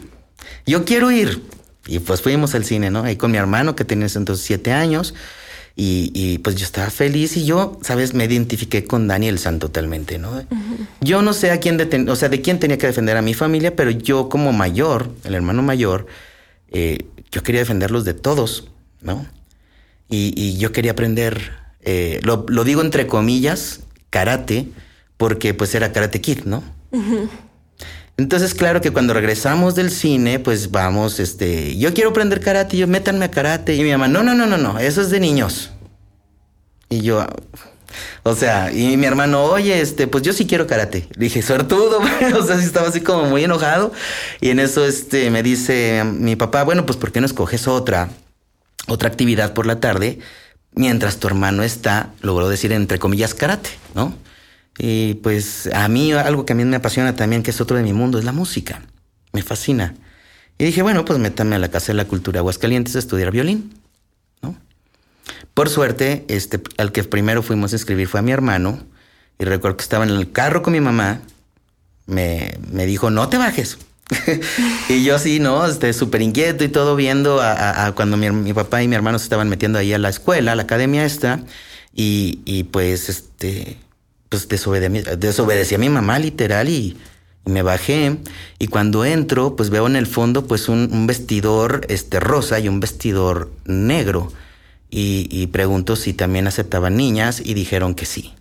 Yo 0.66 0.84
quiero 0.84 1.10
ir. 1.10 1.42
Y 1.86 1.98
pues 1.98 2.22
fuimos 2.22 2.54
al 2.54 2.64
cine, 2.64 2.90
¿no? 2.90 3.04
Ahí 3.04 3.16
con 3.16 3.30
mi 3.30 3.38
hermano 3.38 3.76
que 3.76 3.84
tenía 3.84 4.06
entonces 4.06 4.44
siete 4.44 4.72
años. 4.72 5.14
Y, 5.76 6.38
pues 6.38 6.54
yo 6.54 6.64
estaba 6.64 6.88
feliz 6.88 7.36
y 7.36 7.44
yo, 7.44 7.78
sabes, 7.82 8.14
me 8.14 8.24
identifiqué 8.24 8.84
con 8.84 9.08
Daniel 9.08 9.40
San 9.40 9.58
totalmente, 9.58 10.18
¿no? 10.18 10.46
Yo 11.00 11.20
no 11.20 11.32
sé 11.32 11.50
a 11.50 11.58
quién, 11.58 12.08
o 12.08 12.14
sea, 12.14 12.28
de 12.28 12.40
quién 12.40 12.60
tenía 12.60 12.78
que 12.78 12.86
defender 12.86 13.16
a 13.16 13.22
mi 13.22 13.34
familia, 13.34 13.74
pero 13.74 13.90
yo 13.90 14.28
como 14.28 14.52
mayor, 14.52 15.10
el 15.24 15.34
hermano 15.34 15.62
mayor, 15.62 16.06
eh, 16.70 17.06
yo 17.32 17.42
quería 17.42 17.60
defenderlos 17.60 18.04
de 18.04 18.14
todos, 18.14 18.68
¿no? 19.00 19.26
Y, 20.08 20.56
yo 20.58 20.70
quería 20.70 20.92
aprender, 20.92 21.50
eh, 21.80 22.20
lo, 22.22 22.44
digo 22.62 22.80
entre 22.80 23.08
comillas, 23.08 23.80
karate, 24.10 24.68
porque 25.16 25.54
pues 25.54 25.74
era 25.74 25.92
karate 25.92 26.20
kid, 26.20 26.44
¿no? 26.44 26.62
Entonces, 28.16 28.54
claro 28.54 28.80
que 28.80 28.92
cuando 28.92 29.12
regresamos 29.12 29.74
del 29.74 29.90
cine, 29.90 30.38
pues 30.38 30.70
vamos, 30.70 31.18
este, 31.18 31.76
yo 31.76 31.92
quiero 31.92 32.10
aprender 32.10 32.40
karate, 32.40 32.76
yo 32.76 32.86
métanme 32.86 33.24
a 33.24 33.30
karate. 33.30 33.74
Y 33.74 33.82
mi 33.82 33.90
mamá, 33.90 34.06
no, 34.06 34.22
no, 34.22 34.34
no, 34.34 34.46
no, 34.46 34.56
no, 34.56 34.78
eso 34.78 35.00
es 35.00 35.10
de 35.10 35.18
niños. 35.18 35.70
Y 36.88 37.00
yo, 37.00 37.26
o 38.22 38.34
sea, 38.34 38.72
y 38.72 38.96
mi 38.96 39.06
hermano, 39.06 39.42
oye, 39.44 39.80
este, 39.80 40.06
pues 40.06 40.22
yo 40.22 40.32
sí 40.32 40.46
quiero 40.46 40.66
karate. 40.66 41.08
Le 41.16 41.24
dije, 41.24 41.42
suertudo, 41.42 41.98
o 42.38 42.42
sea, 42.46 42.58
sí 42.58 42.64
estaba 42.64 42.88
así 42.88 43.00
como 43.00 43.24
muy 43.24 43.44
enojado. 43.44 43.92
Y 44.40 44.50
en 44.50 44.60
eso, 44.60 44.86
este, 44.86 45.30
me 45.30 45.42
dice 45.42 46.04
mi 46.04 46.36
papá, 46.36 46.62
bueno, 46.62 46.86
pues 46.86 46.96
¿por 46.96 47.10
qué 47.10 47.20
no 47.20 47.26
escoges 47.26 47.66
otra, 47.66 48.10
otra 48.86 49.08
actividad 49.08 49.54
por 49.54 49.66
la 49.66 49.80
tarde? 49.80 50.20
Mientras 50.72 51.18
tu 51.18 51.26
hermano 51.26 51.62
está, 51.62 52.10
logró 52.20 52.48
decir 52.48 52.72
entre 52.72 52.98
comillas, 52.98 53.34
karate, 53.34 53.70
¿no? 53.94 54.14
Y 54.78 55.14
pues 55.14 55.68
a 55.72 55.88
mí 55.88 56.12
algo 56.12 56.44
que 56.44 56.52
a 56.52 56.56
mí 56.56 56.64
me 56.64 56.76
apasiona 56.76 57.14
también, 57.14 57.42
que 57.42 57.50
es 57.50 57.60
otro 57.60 57.76
de 57.76 57.82
mi 57.82 57.92
mundo, 57.92 58.18
es 58.18 58.24
la 58.24 58.32
música. 58.32 58.82
Me 59.32 59.42
fascina. 59.42 59.94
Y 60.58 60.64
dije, 60.64 60.82
bueno, 60.82 61.04
pues 61.04 61.18
métame 61.18 61.56
a 61.56 61.58
la 61.58 61.68
Casa 61.68 61.88
de 61.88 61.94
la 61.94 62.06
Cultura 62.06 62.40
Aguascalientes 62.40 62.96
a 62.96 62.98
estudiar 62.98 63.30
violín. 63.30 63.74
¿no? 64.42 64.56
Por 65.52 65.68
suerte, 65.68 66.24
este, 66.28 66.60
al 66.78 66.92
que 66.92 67.04
primero 67.04 67.42
fuimos 67.42 67.72
a 67.72 67.76
escribir 67.76 68.08
fue 68.08 68.20
a 68.20 68.22
mi 68.22 68.32
hermano. 68.32 68.84
Y 69.38 69.44
recuerdo 69.44 69.76
que 69.76 69.82
estaba 69.82 70.04
en 70.04 70.10
el 70.10 70.30
carro 70.30 70.62
con 70.62 70.72
mi 70.72 70.80
mamá. 70.80 71.20
Me, 72.06 72.58
me 72.70 72.86
dijo, 72.86 73.10
no 73.10 73.28
te 73.28 73.38
bajes. 73.38 73.78
y 74.88 75.02
yo 75.04 75.18
sí, 75.18 75.40
¿no? 75.40 75.66
Este, 75.66 75.92
súper 75.92 76.22
inquieto 76.22 76.62
y 76.62 76.68
todo 76.68 76.94
viendo 76.94 77.40
a, 77.40 77.92
cuando 77.96 78.16
mi, 78.16 78.30
mi, 78.30 78.52
papá 78.52 78.82
y 78.82 78.88
mi 78.88 78.94
hermano 78.94 79.18
se 79.18 79.24
estaban 79.24 79.48
metiendo 79.48 79.78
ahí 79.78 79.92
a 79.92 79.98
la 79.98 80.10
escuela, 80.10 80.52
a 80.52 80.54
la 80.54 80.64
academia 80.64 81.04
esta. 81.04 81.40
Y, 81.94 82.40
y 82.44 82.64
pues, 82.64 83.08
este, 83.08 83.78
pues 84.42 85.20
desobedecí, 85.20 85.74
a 85.74 85.78
mi 85.78 85.88
mamá 85.88 86.18
literal 86.18 86.68
y, 86.68 86.96
me 87.46 87.60
bajé 87.60 88.16
y 88.58 88.68
cuando 88.68 89.04
entro, 89.04 89.54
pues 89.54 89.68
veo 89.68 89.86
en 89.86 89.96
el 89.96 90.06
fondo 90.06 90.46
pues 90.46 90.70
un, 90.70 91.06
vestidor 91.06 91.84
este, 91.90 92.18
rosa 92.18 92.58
y 92.58 92.68
un 92.68 92.80
vestidor 92.80 93.50
negro. 93.66 94.32
Y, 94.90 95.48
pregunto 95.48 95.96
si 95.96 96.14
también 96.14 96.46
aceptaban 96.46 96.96
niñas 96.96 97.42
y 97.44 97.54
dijeron 97.54 97.94
que 97.94 98.06
sí. 98.06 98.32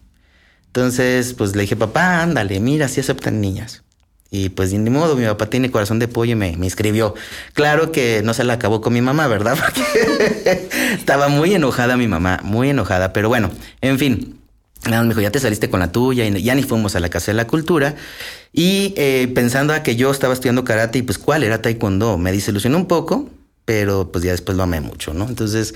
Entonces, 0.68 1.34
pues 1.34 1.56
le 1.56 1.64
dije, 1.64 1.76
papá, 1.76 2.22
ándale, 2.22 2.60
mira, 2.60 2.88
sí 2.88 3.00
aceptan 3.00 3.42
niñas. 3.42 3.84
Y 4.30 4.50
pues 4.50 4.72
ni 4.74 4.90
modo, 4.90 5.16
mi 5.16 5.26
papá 5.26 5.48
tiene 5.48 5.70
corazón 5.70 6.00
de 6.00 6.08
pollo 6.08 6.32
y 6.32 6.36
me, 6.36 6.56
me 6.58 6.66
inscribió. 6.66 7.14
Claro 7.54 7.92
que 7.92 8.22
no 8.24 8.34
se 8.34 8.44
la 8.44 8.54
acabó 8.54 8.82
con 8.82 8.94
mi 8.94 9.02
mamá, 9.02 9.28
¿verdad? 9.28 9.58
Porque 9.64 10.70
estaba 10.94 11.28
muy 11.28 11.54
enojada 11.54 11.98
mi 11.98 12.08
mamá, 12.08 12.40
muy 12.44 12.70
enojada. 12.70 13.14
Pero 13.14 13.30
bueno, 13.30 13.52
en 13.82 14.00
fin. 14.00 14.43
Me 14.86 15.08
dijo, 15.08 15.22
ya 15.22 15.32
te 15.32 15.40
saliste 15.40 15.70
con 15.70 15.80
la 15.80 15.92
tuya 15.92 16.28
ya 16.28 16.56
ni 16.56 16.64
fuimos 16.64 16.96
a 16.96 17.00
la 17.00 17.10
Casa 17.10 17.32
de 17.32 17.36
la 17.36 17.48
Cultura. 17.48 17.96
Y 18.52 18.94
eh, 18.98 19.32
pensando 19.34 19.74
a 19.74 19.84
que 19.84 19.96
yo 19.96 20.12
estaba 20.12 20.34
estudiando 20.34 20.64
karate 20.64 21.00
y 21.00 21.02
pues 21.02 21.18
cuál 21.18 21.44
era 21.44 21.62
taekwondo, 21.62 22.18
me 22.18 22.32
desilusionó 22.32 22.78
un 22.78 22.88
poco, 22.88 23.30
pero 23.66 24.12
pues 24.12 24.24
ya 24.24 24.32
después 24.32 24.58
lo 24.58 24.64
amé 24.64 24.82
mucho, 24.82 25.14
¿no? 25.14 25.28
Entonces, 25.28 25.74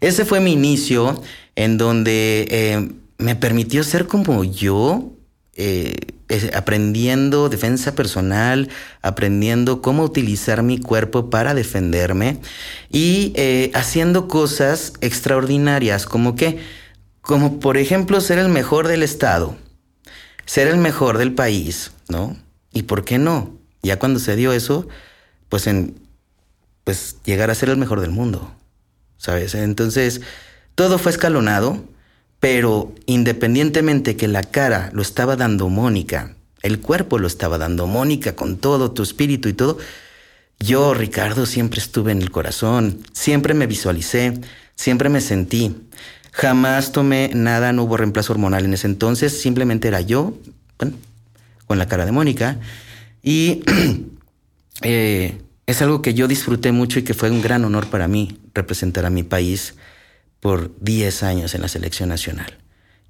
ese 0.00 0.24
fue 0.24 0.40
mi 0.40 0.52
inicio 0.52 1.22
en 1.56 1.78
donde 1.78 2.46
eh, 2.50 2.88
me 3.18 3.36
permitió 3.36 3.84
ser 3.84 4.06
como 4.06 4.42
yo, 4.44 5.12
eh, 5.54 5.94
aprendiendo 6.54 7.48
defensa 7.48 7.94
personal, 7.94 8.68
aprendiendo 9.02 9.80
cómo 9.82 10.04
utilizar 10.04 10.62
mi 10.62 10.78
cuerpo 10.78 11.30
para 11.30 11.54
defenderme 11.54 12.38
y 12.92 13.32
haciendo 13.74 14.28
cosas 14.28 14.92
extraordinarias, 15.00 16.04
como 16.04 16.36
que, 16.36 16.58
como 17.20 17.60
por 17.60 17.76
ejemplo 17.76 18.20
ser 18.20 18.38
el 18.38 18.48
mejor 18.48 18.88
del 18.88 19.02
estado, 19.02 19.56
ser 20.46 20.68
el 20.68 20.78
mejor 20.78 21.18
del 21.18 21.34
país, 21.34 21.92
¿no? 22.08 22.36
¿Y 22.72 22.82
por 22.82 23.04
qué 23.04 23.18
no? 23.18 23.56
Ya 23.82 23.98
cuando 23.98 24.20
se 24.20 24.36
dio 24.36 24.52
eso, 24.52 24.88
pues 25.48 25.66
en, 25.66 26.00
pues 26.84 27.16
llegar 27.24 27.50
a 27.50 27.54
ser 27.54 27.68
el 27.68 27.76
mejor 27.76 28.00
del 28.00 28.10
mundo, 28.10 28.52
¿sabes? 29.16 29.54
Entonces, 29.54 30.20
todo 30.74 30.98
fue 30.98 31.12
escalonado 31.12 31.84
pero 32.40 32.94
independientemente 33.06 34.16
que 34.16 34.28
la 34.28 34.42
cara 34.42 34.90
lo 34.92 35.02
estaba 35.02 35.36
dando 35.36 35.68
Mónica, 35.68 36.36
el 36.62 36.80
cuerpo 36.80 37.18
lo 37.18 37.26
estaba 37.26 37.58
dando 37.58 37.86
Mónica 37.86 38.36
con 38.36 38.58
todo 38.58 38.92
tu 38.92 39.02
espíritu 39.02 39.48
y 39.48 39.54
todo, 39.54 39.78
yo, 40.60 40.92
Ricardo, 40.94 41.46
siempre 41.46 41.80
estuve 41.80 42.12
en 42.12 42.22
el 42.22 42.30
corazón, 42.30 43.00
siempre 43.12 43.54
me 43.54 43.66
visualicé, 43.66 44.40
siempre 44.74 45.08
me 45.08 45.20
sentí. 45.20 45.76
Jamás 46.38 46.92
tomé 46.92 47.32
nada, 47.34 47.72
no 47.72 47.82
hubo 47.82 47.96
reemplazo 47.96 48.32
hormonal 48.32 48.64
en 48.64 48.72
ese 48.72 48.86
entonces, 48.86 49.40
simplemente 49.40 49.88
era 49.88 50.00
yo, 50.00 50.38
con 51.66 51.78
la 51.78 51.88
cara 51.88 52.06
de 52.06 52.12
Mónica. 52.12 52.60
Y 53.24 53.64
eh, 54.82 55.36
es 55.66 55.82
algo 55.82 56.00
que 56.00 56.14
yo 56.14 56.28
disfruté 56.28 56.70
mucho 56.70 57.00
y 57.00 57.02
que 57.02 57.12
fue 57.12 57.32
un 57.32 57.42
gran 57.42 57.64
honor 57.64 57.88
para 57.88 58.06
mí 58.06 58.38
representar 58.54 59.04
a 59.04 59.10
mi 59.10 59.24
país 59.24 59.74
por 60.38 60.70
10 60.80 61.24
años 61.24 61.56
en 61.56 61.62
la 61.62 61.66
selección 61.66 62.08
nacional 62.08 62.56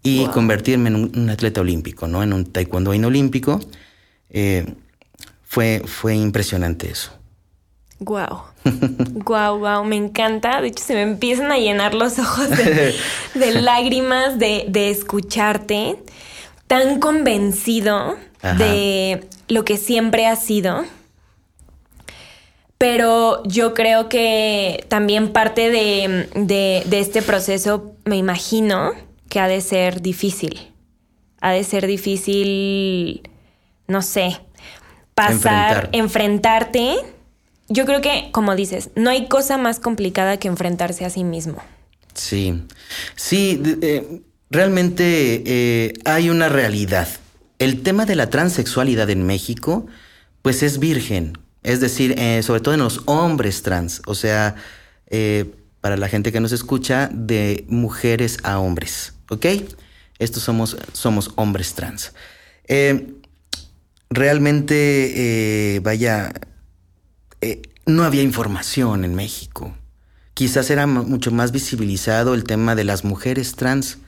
y 0.02 0.24
convertirme 0.28 0.88
en 0.88 0.96
un, 0.96 1.28
atleta 1.28 1.60
olímpico, 1.60 2.08
¿no? 2.08 2.22
En 2.22 2.32
un 2.32 2.46
taekwondo 2.46 2.92
olímpico. 2.92 3.60
Eh, 4.30 4.64
fue, 5.44 5.82
fue 5.84 6.14
impresionante 6.16 6.90
eso. 6.90 7.17
Wow. 8.00 8.44
wow, 9.26 9.58
wow, 9.58 9.84
me 9.84 9.96
encanta. 9.96 10.60
De 10.60 10.68
hecho, 10.68 10.84
se 10.84 10.94
me 10.94 11.02
empiezan 11.02 11.50
a 11.50 11.58
llenar 11.58 11.94
los 11.94 12.18
ojos 12.18 12.48
de, 12.50 12.94
lágrimas 13.60 14.38
de, 14.38 14.66
de, 14.68 14.90
escucharte 14.90 15.98
tan 16.66 17.00
convencido 17.00 18.16
de 18.58 19.26
lo 19.48 19.64
que 19.64 19.76
siempre 19.76 20.26
has 20.26 20.44
sido 20.44 20.84
pero 22.78 23.42
yo 23.42 23.74
creo 23.74 24.08
que 24.08 24.86
también 24.88 25.32
parte 25.32 25.68
de, 25.68 26.86
este 26.92 27.22
proceso, 27.22 27.92
me 28.04 28.16
imagino, 28.16 28.92
que 29.28 29.40
ha 29.40 29.48
de 29.48 29.60
ser 29.60 30.00
difícil. 30.00 30.72
Ha 31.40 31.50
de 31.50 31.64
ser 31.64 31.88
difícil, 31.88 33.28
no 33.88 34.00
sé, 34.00 34.40
pasar, 35.16 35.88
enfrentarte. 35.90 36.98
Yo 37.68 37.84
creo 37.84 38.00
que, 38.00 38.30
como 38.32 38.56
dices, 38.56 38.90
no 38.96 39.10
hay 39.10 39.28
cosa 39.28 39.58
más 39.58 39.78
complicada 39.78 40.38
que 40.38 40.48
enfrentarse 40.48 41.04
a 41.04 41.10
sí 41.10 41.22
mismo. 41.22 41.62
Sí, 42.14 42.62
sí, 43.14 43.62
eh, 43.82 44.22
realmente 44.50 45.42
eh, 45.46 45.92
hay 46.04 46.30
una 46.30 46.48
realidad. 46.48 47.08
El 47.58 47.82
tema 47.82 48.06
de 48.06 48.16
la 48.16 48.30
transexualidad 48.30 49.10
en 49.10 49.26
México, 49.26 49.86
pues 50.42 50.62
es 50.62 50.78
virgen 50.78 51.38
es 51.64 51.80
decir, 51.80 52.14
eh, 52.18 52.42
sobre 52.42 52.60
todo 52.60 52.72
en 52.72 52.80
los 52.80 53.02
hombres 53.04 53.62
trans, 53.62 54.00
o 54.06 54.14
sea, 54.14 54.54
para 55.80 55.96
la 55.96 56.08
gente 56.08 56.32
que 56.32 56.40
nos 56.40 56.52
escucha, 56.52 57.10
de 57.12 57.66
mujeres 57.68 58.38
a 58.42 58.58
hombres, 58.58 59.14
¿ok? 59.28 59.44
Estos 60.18 60.44
somos, 60.44 60.78
somos 60.92 61.32
hombres 61.34 61.74
trans. 61.74 62.12
Realmente, 64.08 65.80
vaya, 65.82 66.32
no 67.86 68.04
había 68.04 68.22
información 68.22 69.04
en 69.04 69.14
México. 69.14 69.74
Quizás 70.34 70.70
era 70.70 70.86
mucho 70.86 71.30
más 71.30 71.52
visibilizado 71.52 72.34
el 72.34 72.44
tema 72.44 72.74
de 72.74 72.84
las 72.84 73.04
mujeres 73.04 73.54
trans, 73.54 73.98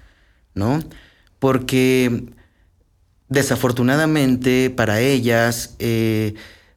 ¿no? 0.55 0.81
Porque 1.39 2.27
desafortunadamente 3.29 4.71
para 4.71 5.01
ellas, 5.01 5.77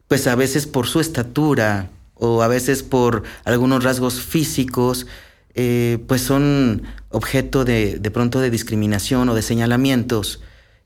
pues 0.08 0.26
a 0.26 0.34
veces 0.34 0.66
por 0.66 0.86
su 0.86 1.00
estatura 1.00 1.90
o 2.14 2.42
a 2.42 2.48
veces 2.48 2.82
por 2.82 3.22
algunos 3.44 3.84
rasgos 3.84 4.20
físicos, 4.20 5.06
eh, 5.54 5.98
pues 6.08 6.22
son 6.22 6.82
objeto 7.10 7.64
de, 7.64 7.98
de 7.98 8.10
pronto 8.10 8.40
de 8.40 8.50
discriminación 8.50 9.28
o 9.28 9.34
de 9.34 9.42
señalamientos. 9.42 10.40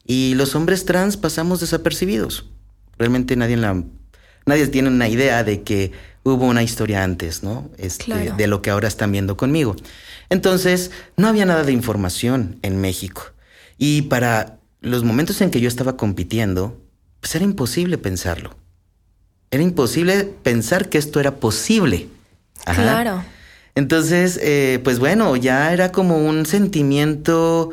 Y 0.04 0.34
los 0.34 0.54
hombres 0.54 0.84
trans 0.84 1.16
pasamos 1.16 1.60
desapercibidos. 1.60 2.46
Realmente 2.98 3.36
nadie, 3.36 3.56
la, 3.56 3.84
nadie 4.48 4.66
tiene 4.66 4.88
una 4.88 5.08
idea 5.08 5.44
de 5.44 5.62
que 5.62 5.92
hubo 6.24 6.46
una 6.46 6.62
historia 6.62 7.04
antes, 7.04 7.42
¿no? 7.42 7.70
Este, 7.78 8.32
De 8.32 8.46
lo 8.46 8.62
que 8.62 8.70
ahora 8.70 8.88
están 8.88 9.12
viendo 9.12 9.36
conmigo. 9.36 9.76
Entonces, 10.30 10.90
no 11.16 11.28
había 11.28 11.46
nada 11.46 11.62
de 11.62 11.72
información 11.72 12.58
en 12.62 12.80
México. 12.80 13.22
Y 13.78 14.02
para 14.02 14.58
los 14.80 15.04
momentos 15.04 15.40
en 15.40 15.50
que 15.50 15.60
yo 15.60 15.68
estaba 15.68 15.96
compitiendo, 15.96 16.80
pues 17.20 17.34
era 17.34 17.44
imposible 17.44 17.98
pensarlo. 17.98 18.56
Era 19.50 19.62
imposible 19.62 20.24
pensar 20.24 20.88
que 20.88 20.98
esto 20.98 21.20
era 21.20 21.36
posible. 21.36 22.08
Claro. 22.64 23.24
Entonces, 23.74 24.38
eh, 24.42 24.80
pues 24.82 24.98
bueno, 24.98 25.36
ya 25.36 25.72
era 25.72 25.92
como 25.92 26.18
un 26.18 26.44
sentimiento 26.44 27.70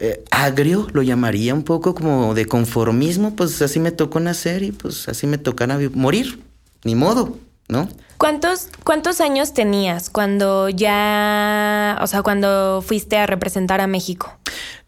eh, 0.00 0.24
agrio, 0.30 0.88
lo 0.92 1.02
llamaría 1.02 1.54
un 1.54 1.62
poco 1.62 1.94
como 1.94 2.34
de 2.34 2.46
conformismo, 2.46 3.36
pues 3.36 3.60
así 3.60 3.78
me 3.80 3.92
tocó 3.92 4.18
nacer 4.18 4.62
y 4.62 4.72
pues 4.72 5.08
así 5.08 5.26
me 5.26 5.36
tocará 5.36 5.78
morir, 5.92 6.42
ni 6.84 6.94
modo, 6.94 7.36
¿no? 7.68 7.86
¿Cuántos, 8.16 8.68
¿Cuántos 8.82 9.20
años 9.20 9.54
tenías 9.54 10.10
cuando 10.10 10.68
ya, 10.68 11.98
o 12.02 12.06
sea, 12.06 12.22
cuando 12.22 12.82
fuiste 12.86 13.16
a 13.16 13.26
representar 13.26 13.80
a 13.80 13.86
México? 13.86 14.38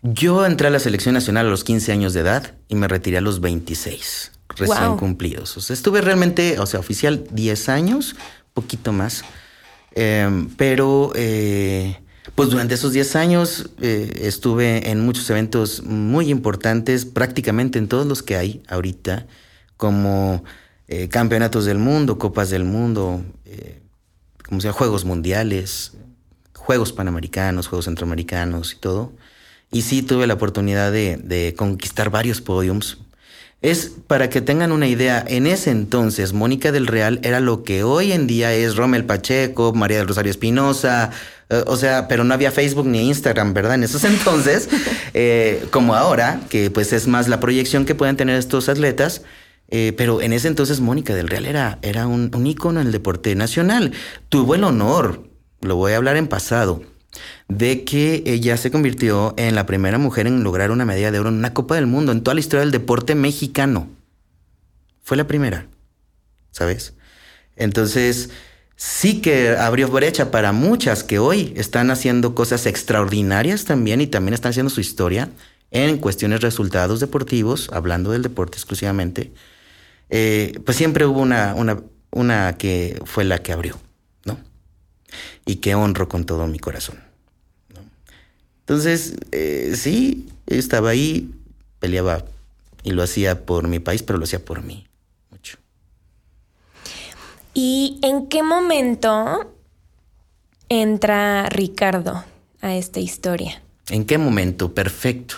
Yo 0.02 0.44
entré 0.44 0.68
a 0.68 0.70
la 0.70 0.78
selección 0.78 1.14
nacional 1.14 1.46
a 1.46 1.50
los 1.50 1.62
15 1.64 1.92
años 1.92 2.14
de 2.14 2.20
edad 2.20 2.54
y 2.68 2.74
me 2.74 2.88
retiré 2.88 3.18
a 3.18 3.20
los 3.20 3.40
26 3.40 4.32
recién 4.56 4.96
cumplidos. 4.96 5.56
O 5.56 5.60
sea, 5.60 5.74
estuve 5.74 6.00
realmente, 6.00 6.58
o 6.58 6.66
sea, 6.66 6.80
oficial 6.80 7.24
10 7.30 7.68
años, 7.68 8.16
poquito 8.54 8.92
más. 8.92 9.24
Em, 9.94 10.48
pero, 10.56 11.12
eh, 11.14 12.01
pues 12.34 12.50
durante 12.50 12.74
esos 12.74 12.92
10 12.92 13.16
años 13.16 13.70
eh, 13.80 14.20
estuve 14.22 14.90
en 14.90 15.00
muchos 15.00 15.28
eventos 15.30 15.82
muy 15.82 16.30
importantes, 16.30 17.04
prácticamente 17.04 17.78
en 17.78 17.88
todos 17.88 18.06
los 18.06 18.22
que 18.22 18.36
hay 18.36 18.62
ahorita, 18.68 19.26
como 19.76 20.44
eh, 20.88 21.08
campeonatos 21.08 21.64
del 21.64 21.78
mundo, 21.78 22.18
copas 22.18 22.50
del 22.50 22.64
mundo, 22.64 23.22
como 24.48 24.60
sea, 24.60 24.72
juegos 24.72 25.04
mundiales, 25.04 25.92
juegos 26.54 26.92
panamericanos, 26.92 27.66
juegos 27.66 27.86
centroamericanos 27.86 28.74
y 28.74 28.76
todo. 28.76 29.12
Y 29.70 29.82
sí 29.82 30.02
tuve 30.02 30.26
la 30.26 30.34
oportunidad 30.34 30.92
de, 30.92 31.16
de 31.16 31.54
conquistar 31.56 32.10
varios 32.10 32.40
podiums, 32.40 32.98
es 33.62 33.92
para 34.08 34.28
que 34.28 34.40
tengan 34.40 34.72
una 34.72 34.88
idea, 34.88 35.24
en 35.26 35.46
ese 35.46 35.70
entonces 35.70 36.32
Mónica 36.32 36.72
del 36.72 36.88
Real 36.88 37.20
era 37.22 37.38
lo 37.38 37.62
que 37.62 37.84
hoy 37.84 38.10
en 38.10 38.26
día 38.26 38.52
es 38.52 38.74
Rommel 38.74 39.04
Pacheco, 39.04 39.72
María 39.72 39.98
del 39.98 40.08
Rosario 40.08 40.32
Espinosa, 40.32 41.12
eh, 41.41 41.41
o 41.66 41.76
sea, 41.76 42.08
pero 42.08 42.24
no 42.24 42.34
había 42.34 42.50
Facebook 42.50 42.86
ni 42.86 43.08
Instagram, 43.08 43.54
¿verdad? 43.54 43.74
En 43.74 43.82
esos 43.82 44.04
entonces, 44.04 44.68
eh, 45.14 45.66
como 45.70 45.94
ahora, 45.94 46.40
que 46.48 46.70
pues 46.70 46.92
es 46.92 47.06
más 47.06 47.28
la 47.28 47.40
proyección 47.40 47.84
que 47.84 47.94
pueden 47.94 48.16
tener 48.16 48.36
estos 48.36 48.68
atletas. 48.68 49.22
Eh, 49.74 49.94
pero 49.96 50.20
en 50.20 50.34
ese 50.34 50.48
entonces 50.48 50.80
Mónica 50.80 51.14
del 51.14 51.28
Real 51.28 51.46
era, 51.46 51.78
era 51.80 52.06
un, 52.06 52.30
un 52.34 52.46
ícono 52.46 52.80
en 52.80 52.88
el 52.88 52.92
deporte 52.92 53.34
nacional. 53.34 53.92
Tuvo 54.28 54.54
el 54.54 54.64
honor, 54.64 55.24
lo 55.62 55.76
voy 55.76 55.92
a 55.92 55.96
hablar 55.96 56.18
en 56.18 56.28
pasado, 56.28 56.82
de 57.48 57.84
que 57.84 58.22
ella 58.26 58.56
se 58.58 58.70
convirtió 58.70 59.32
en 59.38 59.54
la 59.54 59.64
primera 59.64 59.96
mujer 59.96 60.26
en 60.26 60.42
lograr 60.42 60.70
una 60.70 60.84
medalla 60.84 61.10
de 61.10 61.18
oro 61.18 61.30
en 61.30 61.36
una 61.36 61.54
Copa 61.54 61.74
del 61.74 61.86
Mundo, 61.86 62.12
en 62.12 62.22
toda 62.22 62.34
la 62.34 62.40
historia 62.40 62.60
del 62.60 62.70
deporte 62.70 63.14
mexicano. 63.14 63.88
Fue 65.02 65.16
la 65.16 65.26
primera, 65.26 65.66
¿sabes? 66.50 66.94
Entonces, 67.56 68.30
sí 68.76 69.20
que 69.20 69.50
abrió 69.50 69.88
brecha 69.88 70.30
para 70.30 70.52
muchas 70.52 71.04
que 71.04 71.18
hoy 71.18 71.52
están 71.56 71.90
haciendo 71.90 72.34
cosas 72.34 72.66
extraordinarias 72.66 73.64
también 73.64 74.00
y 74.00 74.06
también 74.06 74.34
están 74.34 74.50
haciendo 74.50 74.70
su 74.70 74.80
historia 74.80 75.28
en 75.70 75.98
cuestiones 75.98 76.42
resultados 76.42 77.00
deportivos, 77.00 77.70
hablando 77.72 78.12
del 78.12 78.22
deporte 78.22 78.56
exclusivamente. 78.56 79.32
Eh, 80.10 80.60
pues 80.66 80.76
siempre 80.76 81.06
hubo 81.06 81.20
una, 81.20 81.54
una, 82.10 82.58
que 82.58 83.00
fue 83.06 83.24
la 83.24 83.42
que 83.42 83.52
abrió, 83.52 83.80
¿no? 84.24 84.38
Y 85.46 85.56
que 85.56 85.74
honro 85.74 86.08
con 86.08 86.26
todo 86.26 86.46
mi 86.46 86.58
corazón. 86.58 86.98
Entonces, 88.60 89.14
eh, 89.32 89.72
sí, 89.74 90.28
estaba 90.46 90.90
ahí, 90.90 91.34
peleaba 91.80 92.24
y 92.82 92.92
lo 92.92 93.02
hacía 93.02 93.46
por 93.46 93.66
mi 93.66 93.78
país, 93.78 94.02
pero 94.02 94.18
lo 94.18 94.24
hacía 94.24 94.44
por 94.44 94.62
mí. 94.62 94.86
¿Y 97.54 97.98
en 98.02 98.28
qué 98.28 98.42
momento 98.42 99.52
entra 100.68 101.48
Ricardo 101.50 102.24
a 102.60 102.74
esta 102.74 103.00
historia? 103.00 103.62
¿En 103.90 104.04
qué 104.04 104.16
momento? 104.16 104.74
Perfecto. 104.74 105.34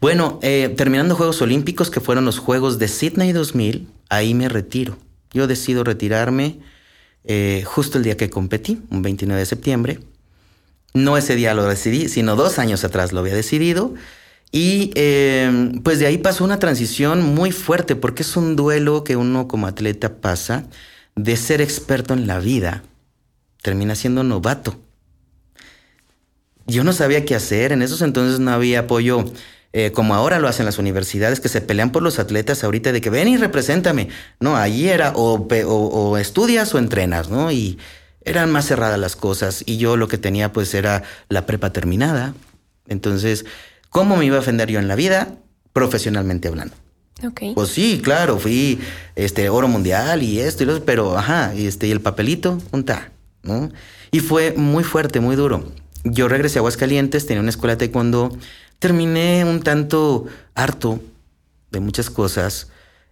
Bueno, 0.00 0.38
eh, 0.42 0.72
terminando 0.76 1.16
Juegos 1.16 1.42
Olímpicos, 1.42 1.90
que 1.90 2.00
fueron 2.00 2.24
los 2.24 2.38
Juegos 2.38 2.78
de 2.78 2.88
Sydney 2.88 3.32
2000, 3.32 3.88
ahí 4.08 4.32
me 4.32 4.48
retiro. 4.48 4.96
Yo 5.32 5.46
decido 5.46 5.84
retirarme 5.84 6.60
eh, 7.24 7.62
justo 7.66 7.98
el 7.98 8.04
día 8.04 8.16
que 8.16 8.30
competí, 8.30 8.80
un 8.90 9.02
29 9.02 9.40
de 9.40 9.46
septiembre. 9.46 10.00
No 10.94 11.16
ese 11.18 11.34
día 11.34 11.54
lo 11.54 11.64
decidí, 11.64 12.08
sino 12.08 12.36
dos 12.36 12.58
años 12.58 12.84
atrás 12.84 13.12
lo 13.12 13.20
había 13.20 13.34
decidido. 13.34 13.94
Y 14.52 14.92
eh, 14.94 15.72
pues 15.82 15.98
de 15.98 16.06
ahí 16.06 16.18
pasó 16.18 16.44
una 16.44 16.60
transición 16.60 17.22
muy 17.34 17.50
fuerte, 17.50 17.96
porque 17.96 18.22
es 18.22 18.36
un 18.36 18.54
duelo 18.54 19.02
que 19.02 19.16
uno 19.16 19.48
como 19.48 19.66
atleta 19.66 20.20
pasa 20.20 20.68
de 21.16 21.36
ser 21.36 21.60
experto 21.60 22.14
en 22.14 22.26
la 22.26 22.38
vida, 22.38 22.82
termina 23.62 23.94
siendo 23.94 24.22
novato. 24.22 24.76
Yo 26.66 26.82
no 26.84 26.92
sabía 26.92 27.24
qué 27.24 27.34
hacer, 27.34 27.72
en 27.72 27.82
esos 27.82 28.02
entonces 28.02 28.40
no 28.40 28.50
había 28.50 28.80
apoyo 28.80 29.24
eh, 29.76 29.90
como 29.90 30.14
ahora 30.14 30.38
lo 30.38 30.46
hacen 30.46 30.66
las 30.66 30.78
universidades, 30.78 31.40
que 31.40 31.48
se 31.48 31.60
pelean 31.60 31.90
por 31.90 32.02
los 32.02 32.20
atletas 32.20 32.62
ahorita 32.62 32.92
de 32.92 33.00
que 33.00 33.10
ven 33.10 33.26
y 33.26 33.36
represéntame. 33.36 34.08
No, 34.38 34.56
allí 34.56 34.88
era 34.88 35.12
o, 35.16 35.34
o 35.34 36.16
estudias 36.16 36.72
o 36.74 36.78
entrenas, 36.78 37.28
¿no? 37.28 37.50
Y 37.50 37.76
eran 38.24 38.52
más 38.52 38.66
cerradas 38.66 39.00
las 39.00 39.16
cosas 39.16 39.64
y 39.66 39.76
yo 39.78 39.96
lo 39.96 40.06
que 40.06 40.16
tenía 40.16 40.52
pues 40.52 40.74
era 40.74 41.02
la 41.28 41.44
prepa 41.44 41.72
terminada. 41.72 42.34
Entonces, 42.86 43.46
¿cómo 43.90 44.16
me 44.16 44.24
iba 44.24 44.36
a 44.36 44.40
ofender 44.40 44.70
yo 44.70 44.78
en 44.78 44.86
la 44.86 44.94
vida? 44.94 45.38
Profesionalmente 45.72 46.46
hablando. 46.46 46.76
Pues 47.54 47.70
sí, 47.70 48.00
claro, 48.02 48.38
fui 48.38 48.80
este 49.14 49.48
oro 49.48 49.68
mundial 49.68 50.22
y 50.22 50.40
esto 50.40 50.62
y 50.62 50.66
lo 50.66 50.84
pero 50.84 51.16
ajá, 51.16 51.54
y 51.54 51.66
este 51.66 51.86
y 51.86 51.90
el 51.90 52.00
papelito, 52.00 52.60
un 52.72 52.84
¿no? 53.42 53.70
Y 54.10 54.20
fue 54.20 54.52
muy 54.56 54.84
fuerte, 54.84 55.20
muy 55.20 55.36
duro. 55.36 55.72
Yo 56.04 56.28
regresé 56.28 56.58
a 56.58 56.60
Aguascalientes, 56.60 57.26
tenía 57.26 57.40
una 57.40 57.50
escuela 57.50 57.74
de 57.74 57.86
taekwondo, 57.86 58.36
terminé 58.78 59.44
un 59.44 59.62
tanto 59.62 60.26
harto 60.54 61.00
de 61.70 61.80
muchas 61.80 62.10
cosas. 62.10 62.68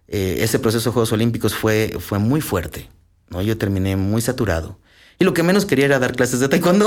Eh, 0.07 0.37
ese 0.41 0.59
proceso 0.59 0.89
de 0.89 0.93
Juegos 0.93 1.11
Olímpicos 1.11 1.55
fue, 1.55 1.95
fue 1.99 2.19
muy 2.19 2.41
fuerte, 2.41 2.89
¿no? 3.29 3.41
Yo 3.41 3.57
terminé 3.57 3.95
muy 3.95 4.21
saturado. 4.21 4.77
Y 5.23 5.25
lo 5.25 5.33
que 5.33 5.41
menos 5.41 5.65
quería 5.65 5.85
era 5.85 5.99
dar 5.99 6.17
clases 6.17 6.41
de 6.41 6.49
taekwondo, 6.49 6.85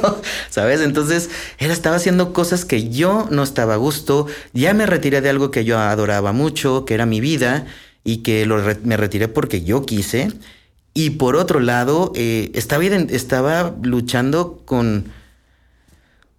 ¿sabes? 0.48 0.80
Entonces, 0.80 1.28
él 1.58 1.70
estaba 1.70 1.96
haciendo 1.96 2.32
cosas 2.32 2.64
que 2.64 2.88
yo 2.88 3.28
no 3.30 3.42
estaba 3.42 3.74
a 3.74 3.76
gusto. 3.76 4.26
Ya 4.54 4.72
me 4.72 4.86
retiré 4.86 5.20
de 5.20 5.28
algo 5.28 5.50
que 5.50 5.66
yo 5.66 5.78
adoraba 5.78 6.32
mucho, 6.32 6.86
que 6.86 6.94
era 6.94 7.04
mi 7.04 7.20
vida, 7.20 7.66
y 8.02 8.22
que 8.22 8.48
me 8.84 8.96
retiré 8.96 9.28
porque 9.28 9.64
yo 9.64 9.84
quise. 9.84 10.32
Y 10.94 11.10
por 11.10 11.36
otro 11.36 11.60
lado, 11.60 12.10
eh, 12.16 12.50
estaba, 12.54 12.86
estaba 12.86 13.74
luchando 13.82 14.62
con, 14.64 15.12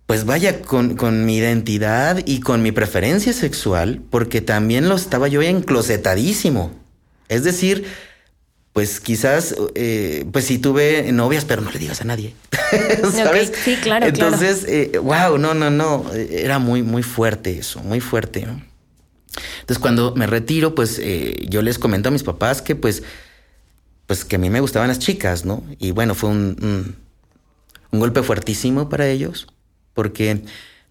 pues 0.07 0.25
vaya, 0.25 0.63
con, 0.63 0.95
con, 0.95 1.25
mi 1.25 1.37
identidad 1.37 2.23
y 2.25 2.39
con 2.39 2.63
mi 2.63 2.71
preferencia 2.71 3.33
sexual, 3.33 4.01
porque 4.09 4.41
también 4.41 4.89
lo 4.89 4.95
estaba 4.95 5.27
yo 5.27 5.43
enclosetadísimo. 5.43 6.71
Es 7.29 7.43
decir, 7.43 7.85
pues 8.75 8.99
quizás, 8.99 9.55
eh, 9.73 10.25
pues 10.33 10.43
sí 10.43 10.59
tuve 10.59 11.09
novias, 11.13 11.45
pero 11.45 11.61
no 11.61 11.71
le 11.71 11.79
digas 11.79 12.01
a 12.01 12.03
nadie. 12.03 12.35
¿Sabes? 13.13 13.53
Sí, 13.63 13.77
claro. 13.77 14.05
Entonces, 14.05 14.65
wow, 15.01 15.35
eh, 15.35 15.39
no, 15.39 15.53
no, 15.53 15.69
no, 15.69 16.11
era 16.13 16.59
muy, 16.59 16.83
muy 16.83 17.01
fuerte 17.01 17.57
eso, 17.57 17.79
muy 17.79 18.01
fuerte. 18.01 18.41
Entonces, 18.41 19.79
cuando 19.79 20.13
me 20.17 20.27
retiro, 20.27 20.75
pues 20.75 20.99
eh, 21.01 21.45
yo 21.47 21.61
les 21.61 21.79
comento 21.79 22.09
a 22.09 22.11
mis 22.11 22.23
papás 22.23 22.61
que, 22.61 22.75
pues, 22.75 23.03
pues 24.07 24.25
que 24.25 24.35
a 24.35 24.39
mí 24.39 24.49
me 24.49 24.59
gustaban 24.59 24.89
las 24.89 24.99
chicas, 24.99 25.45
¿no? 25.45 25.63
Y 25.79 25.91
bueno, 25.91 26.13
fue 26.13 26.31
un, 26.31 26.97
un 27.91 27.99
golpe 28.01 28.23
fuertísimo 28.23 28.89
para 28.89 29.07
ellos, 29.07 29.47
porque 29.93 30.43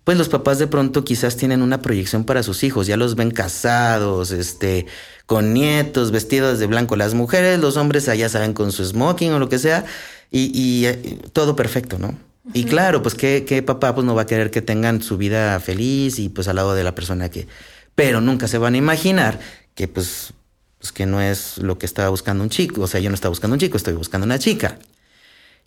pues 0.05 0.19
los 0.19 0.29
papás 0.29 0.59
de 0.59 0.67
pronto 0.67 1.03
quizás 1.03 1.37
tienen 1.37 1.63
una 1.63 1.81
proyección 1.81 2.25
para 2.25 2.43
sus 2.43 2.63
hijos, 2.63 2.87
ya 2.87 2.97
los 2.97 3.15
ven 3.15 3.31
casados, 3.31 4.31
este, 4.31 4.87
con 5.27 5.55
nietos, 5.55 6.11
vestidos 6.11 6.59
de 6.59 6.67
blanco 6.67 6.97
las 6.97 7.15
mujeres, 7.15 7.59
los 7.59 7.77
hombres 7.77 8.09
allá 8.09 8.29
saben 8.29 8.53
con 8.53 8.73
su 8.73 8.85
smoking 8.85 9.33
o 9.33 9.39
lo 9.39 9.49
que 9.49 9.59
sea, 9.59 9.85
y, 10.31 10.85
eh, 10.87 11.19
todo 11.33 11.55
perfecto, 11.55 11.99
¿no? 11.99 12.15
Y 12.53 12.65
claro, 12.65 13.03
pues 13.03 13.15
¿qué, 13.15 13.45
¿qué, 13.47 13.63
papá 13.63 13.95
pues 13.95 14.05
no 14.05 14.15
va 14.15 14.23
a 14.23 14.27
querer 14.27 14.51
que 14.51 14.61
tengan 14.61 15.01
su 15.01 15.17
vida 15.17 15.59
feliz 15.61 16.19
y 16.19 16.29
pues 16.29 16.49
al 16.49 16.57
lado 16.57 16.75
de 16.75 16.85
la 16.85 16.95
persona 16.95 17.31
que... 17.31 17.47
Pero 17.95 18.21
nunca 18.21 18.49
se 18.49 18.59
van 18.59 18.75
a 18.75 18.77
imaginar 18.77 19.39
que 19.75 19.89
pues, 19.89 20.35
pues 20.79 20.93
que 20.93 21.07
no 21.07 21.23
es 21.23 21.59
lo 21.59 21.79
que 21.79 21.87
estaba 21.87 22.11
buscando 22.11 22.43
un 22.43 22.51
chico, 22.51 22.83
o 22.83 22.87
sea, 22.87 23.01
yo 23.01 23.09
no 23.09 23.15
estaba 23.15 23.31
buscando 23.31 23.55
un 23.55 23.61
chico, 23.61 23.77
estoy 23.77 23.95
buscando 23.95 24.27
una 24.27 24.39
chica. 24.39 24.79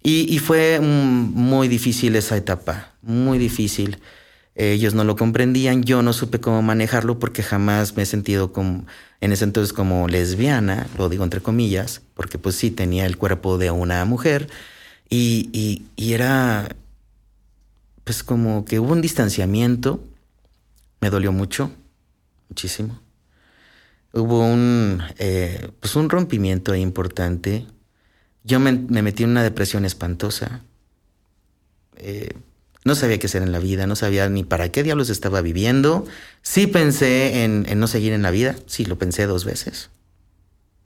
Y, 0.04 0.34
y 0.34 0.38
fue 0.38 0.80
muy 0.80 1.68
difícil 1.68 2.16
esa 2.16 2.38
etapa, 2.38 2.94
muy 3.02 3.40
difícil 3.40 3.98
ellos 4.58 4.96
no 4.96 5.04
lo 5.04 5.16
comprendían, 5.16 5.84
yo 5.84 6.02
no 6.02 6.14
supe 6.14 6.40
cómo 6.40 6.64
manejarlo 6.64 7.20
porque 7.20 7.44
jamás 7.44 7.96
me 7.96 8.04
he 8.04 8.06
sentido 8.08 8.52
como, 8.52 8.88
en 9.22 9.32
ese 9.32 9.44
entonces 9.44 9.72
como 9.72 10.08
lesbiana, 10.08 10.88
lo 10.98 11.10
digo 11.10 11.24
entre 11.24 11.42
comillas, 11.42 12.02
porque 12.16 12.40
pues 12.40 12.56
sí 12.56 12.72
tenía 12.72 13.06
el 13.06 13.18
cuerpo 13.18 13.60
de 13.60 13.70
una 13.70 14.04
mujer 14.06 14.50
y, 15.10 15.50
y, 15.96 16.12
era 16.12 16.76
pues 18.04 18.24
como 18.24 18.66
que 18.66 18.80
hubo 18.80 18.94
un 18.94 19.02
distanciamiento, 19.02 20.04
me 21.02 21.12
dolió 21.12 21.32
mucho, 21.32 21.70
muchísimo. 22.50 23.00
Hubo 24.12 24.44
un, 24.44 25.04
eh, 25.20 25.70
pues 25.80 25.96
un 25.96 26.10
rompimiento 26.10 26.74
importante. 26.74 27.68
Yo 28.44 28.60
me, 28.60 28.72
me 28.72 29.04
metí 29.04 29.24
en 29.24 29.32
una 29.32 29.44
depresión 29.44 29.86
espantosa. 29.86 30.62
Eh, 31.98 32.34
no 32.88 32.96
sabía 32.96 33.20
qué 33.20 33.28
hacer 33.28 33.44
en 33.44 33.52
la 33.52 33.60
vida, 33.60 33.86
no 33.86 33.96
sabía 33.96 34.28
ni 34.30 34.44
para 34.44 34.72
qué 34.72 34.82
diablos 34.82 35.10
estaba 35.10 35.42
viviendo. 35.42 36.06
Sí 36.42 36.66
pensé 36.66 37.44
en, 37.44 37.68
no 37.80 37.86
seguir 37.88 38.14
en 38.14 38.24
la 38.24 38.32
vida, 38.32 38.56
sí 38.66 38.86
lo 38.86 38.98
pensé 38.98 39.28
dos 39.28 39.46
veces, 39.46 39.90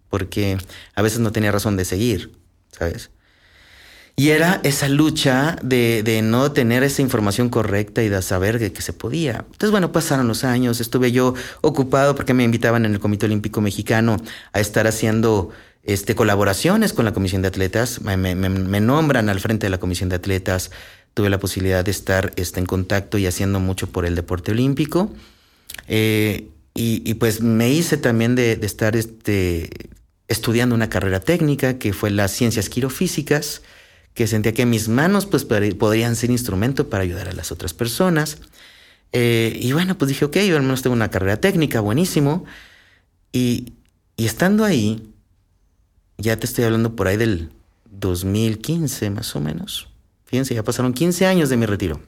porque 0.09 0.57
a 0.95 1.01
veces 1.01 1.19
no 1.19 1.31
tenía 1.31 1.51
razón 1.51 1.77
de 1.77 1.85
seguir, 1.85 2.31
¿sabes? 2.71 3.11
Y 4.17 4.29
era 4.29 4.59
esa 4.63 4.89
lucha 4.89 5.55
de, 5.61 6.21
no 6.23 6.51
tener 6.51 6.83
esa 6.83 7.01
información 7.01 7.49
correcta 7.49 8.03
y 8.03 8.09
de 8.09 8.21
saber 8.21 8.59
que, 8.59 8.73
que, 8.73 8.81
se 8.81 8.93
podía. 8.93 9.45
Entonces, 9.45 9.71
bueno, 9.71 9.91
pasaron 9.91 10.27
los 10.27 10.43
años, 10.43 10.81
estuve 10.81 11.11
yo 11.11 11.33
ocupado 11.61 12.15
porque 12.15 12.33
me 12.33 12.43
invitaban 12.43 12.85
en 12.85 12.93
el 12.93 12.99
Comité 12.99 13.27
Olímpico 13.27 13.61
Mexicano 13.61 14.17
a 14.51 14.59
estar 14.59 14.85
haciendo 14.85 15.51
este, 15.83 16.13
colaboraciones 16.13 16.93
con 16.93 17.05
la 17.05 17.13
Comisión 17.13 17.41
de 17.41 17.47
Atletas. 17.47 18.01
Me 18.01 18.81
nombran 18.81 19.29
al 19.29 19.39
frente 19.39 19.67
de 19.67 19.69
la 19.69 19.79
Comisión 19.79 20.09
de 20.09 20.17
Atletas 20.17 20.71
tuve 21.13 21.29
la 21.29 21.39
posibilidad 21.39 21.83
de 21.83 21.91
estar 21.91 22.33
este, 22.35 22.59
en 22.59 22.65
contacto 22.65 23.17
y 23.17 23.25
haciendo 23.25 23.59
mucho 23.59 23.87
por 23.87 24.05
el 24.05 24.15
deporte 24.15 24.51
olímpico. 24.51 25.13
Eh, 25.87 26.49
y, 26.73 27.13
pues 27.15 27.41
me 27.41 27.69
hice 27.69 27.97
también 27.97 28.35
de, 28.35 28.53
estar 28.61 28.95
este, 28.95 29.69
estudiando 30.29 30.73
una 30.73 30.89
carrera 30.89 31.19
técnica 31.19 31.77
que 31.77 31.91
fue 31.91 32.09
las 32.11 32.31
ciencias 32.31 32.69
quirofísicas, 32.69 33.61
que 34.13 34.25
sentía 34.25 34.53
que 34.53 34.65
mis 34.65 34.87
manos 34.87 35.25
pues 35.25 35.45
podrían 35.45 36.15
ser 36.15 36.31
instrumento 36.31 36.89
para 36.89 37.03
ayudar 37.03 37.27
a 37.27 37.33
las 37.33 37.51
otras 37.51 37.73
personas. 37.73 38.37
Eh, 39.11 39.57
y 39.61 39.73
bueno, 39.73 39.97
pues 39.97 40.09
dije, 40.09 40.25
ok, 40.25 40.37
yo 40.37 40.55
al 40.55 40.63
menos 40.63 40.81
tengo 40.81 40.95
una 40.95 41.11
carrera 41.11 41.37
técnica, 41.37 41.81
buenísimo. 41.81 42.45
Y, 43.33 43.73
y 44.15 44.25
estando 44.25 44.63
ahí, 44.63 45.11
ya 46.17 46.37
te 46.37 46.45
estoy 46.45 46.63
hablando 46.63 46.95
por 46.95 47.07
ahí 47.07 47.17
del 47.17 47.49
2015 47.89 49.09
más 49.09 49.35
o 49.35 49.41
menos, 49.41 49.89
Fíjense, 50.31 50.55
ya 50.55 50.63
pasaron 50.63 50.93
15 50.93 51.25
años 51.25 51.49
de 51.49 51.57
mi 51.57 51.65
retiro. 51.65 51.99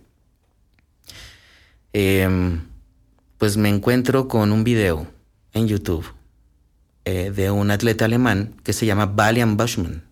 Em, 1.92 2.62
pues 3.38 3.58
me 3.58 3.68
encuentro 3.68 4.30
con 4.30 4.54
un 4.54 4.64
video 4.64 5.08
en 5.52 5.68
YouTube 5.68 6.06
eh, 7.04 7.34
de 7.36 7.52
un 7.52 7.70
atleta 7.70 8.06
alemán 8.06 8.56
que 8.64 8.72
se 8.72 8.86
llama 8.86 9.08
Valian 9.08 9.58
Bushman. 9.58 10.06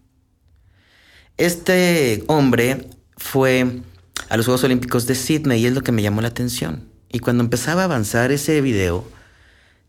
Este 1.37 2.25
hombre 2.27 2.89
fue 3.15 3.79
a 4.27 4.35
los 4.35 4.45
Juegos 4.45 4.65
Olímpicos 4.65 5.07
de 5.07 5.15
Sydney 5.15 5.61
y 5.61 5.67
es 5.67 5.73
lo 5.73 5.79
que 5.79 5.93
me 5.93 6.01
llamó 6.01 6.19
la 6.19 6.27
atención. 6.27 6.89
Y 7.13 7.19
cuando 7.19 7.45
empezaba 7.45 7.83
a 7.83 7.85
avanzar 7.85 8.33
ese 8.33 8.59
video, 8.59 9.07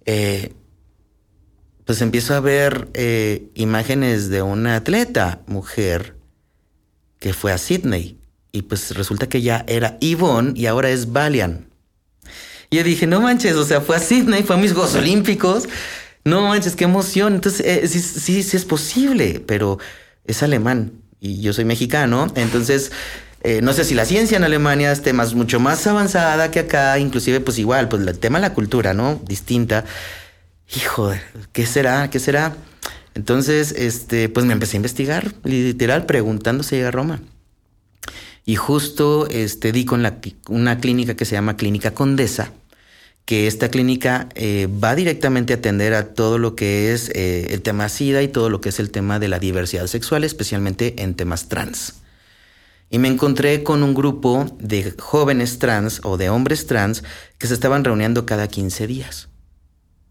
eh, 0.04 0.52
pues 1.84 2.00
empiezo 2.00 2.36
a 2.36 2.40
ver 2.40 2.88
eh, 2.94 3.50
imágenes 3.56 4.28
de 4.28 4.42
una 4.42 4.76
atleta, 4.76 5.40
mujer, 5.48 6.21
que 7.22 7.32
fue 7.32 7.52
a 7.52 7.58
Sydney. 7.58 8.18
Y 8.50 8.62
pues 8.62 8.94
resulta 8.96 9.28
que 9.28 9.40
ya 9.40 9.64
era 9.68 9.96
Yvonne 10.00 10.52
y 10.56 10.66
ahora 10.66 10.90
es 10.90 11.12
Valian. 11.12 11.68
Y 12.68 12.76
yo 12.76 12.82
dije, 12.82 13.06
no 13.06 13.20
manches, 13.20 13.54
o 13.54 13.64
sea, 13.64 13.80
fue 13.80 13.96
a 13.96 14.00
Sydney, 14.00 14.42
fue 14.42 14.56
a 14.56 14.58
mis 14.58 14.72
Juegos 14.72 14.94
Olímpicos. 14.96 15.68
No 16.24 16.42
manches, 16.42 16.74
qué 16.74 16.84
emoción. 16.84 17.34
Entonces, 17.34 17.64
eh, 17.64 17.86
sí, 17.86 18.00
sí, 18.00 18.42
sí 18.42 18.56
es 18.56 18.64
posible, 18.64 19.42
pero 19.46 19.78
es 20.24 20.42
alemán 20.42 20.92
y 21.20 21.40
yo 21.40 21.52
soy 21.52 21.64
mexicano. 21.64 22.26
Entonces, 22.34 22.90
eh, 23.42 23.60
no 23.62 23.72
sé 23.72 23.84
si 23.84 23.94
la 23.94 24.04
ciencia 24.04 24.36
en 24.36 24.44
Alemania 24.44 24.90
esté 24.90 25.12
más, 25.12 25.34
mucho 25.34 25.60
más 25.60 25.86
avanzada 25.86 26.50
que 26.50 26.60
acá, 26.60 26.98
inclusive 26.98 27.40
pues 27.40 27.58
igual, 27.58 27.88
pues 27.88 28.04
el 28.04 28.18
tema 28.18 28.38
de 28.38 28.48
la 28.48 28.54
cultura, 28.54 28.94
¿no? 28.94 29.20
Distinta. 29.26 29.84
Hijo, 30.76 31.12
¿qué 31.52 31.66
será? 31.66 32.10
¿Qué 32.10 32.18
será? 32.18 32.56
Entonces, 33.14 33.72
este, 33.72 34.28
pues 34.28 34.46
me 34.46 34.52
empecé 34.52 34.76
a 34.76 34.78
investigar, 34.78 35.34
literal, 35.44 36.06
preguntando 36.06 36.62
si 36.62 36.76
llega 36.76 36.88
a 36.88 36.92
Roma. 36.92 37.20
Y 38.44 38.56
justo 38.56 39.28
este, 39.28 39.72
di 39.72 39.84
con 39.84 40.02
la, 40.02 40.18
una 40.48 40.78
clínica 40.78 41.14
que 41.14 41.24
se 41.24 41.34
llama 41.34 41.56
Clínica 41.56 41.92
Condesa, 41.94 42.52
que 43.24 43.46
esta 43.46 43.68
clínica 43.68 44.28
eh, 44.34 44.68
va 44.82 44.96
directamente 44.96 45.52
a 45.52 45.56
atender 45.56 45.94
a 45.94 46.14
todo 46.14 46.38
lo 46.38 46.56
que 46.56 46.92
es 46.92 47.10
eh, 47.14 47.48
el 47.50 47.62
tema 47.62 47.88
SIDA 47.88 48.22
y 48.22 48.28
todo 48.28 48.50
lo 48.50 48.60
que 48.60 48.70
es 48.70 48.80
el 48.80 48.90
tema 48.90 49.18
de 49.20 49.28
la 49.28 49.38
diversidad 49.38 49.86
sexual, 49.86 50.24
especialmente 50.24 51.02
en 51.02 51.14
temas 51.14 51.48
trans. 51.48 51.94
Y 52.90 52.98
me 52.98 53.08
encontré 53.08 53.62
con 53.62 53.82
un 53.82 53.94
grupo 53.94 54.54
de 54.58 54.94
jóvenes 54.98 55.58
trans 55.58 56.00
o 56.02 56.16
de 56.16 56.28
hombres 56.30 56.66
trans 56.66 57.04
que 57.38 57.46
se 57.46 57.54
estaban 57.54 57.84
reuniendo 57.84 58.26
cada 58.26 58.48
15 58.48 58.86
días. 58.86 59.28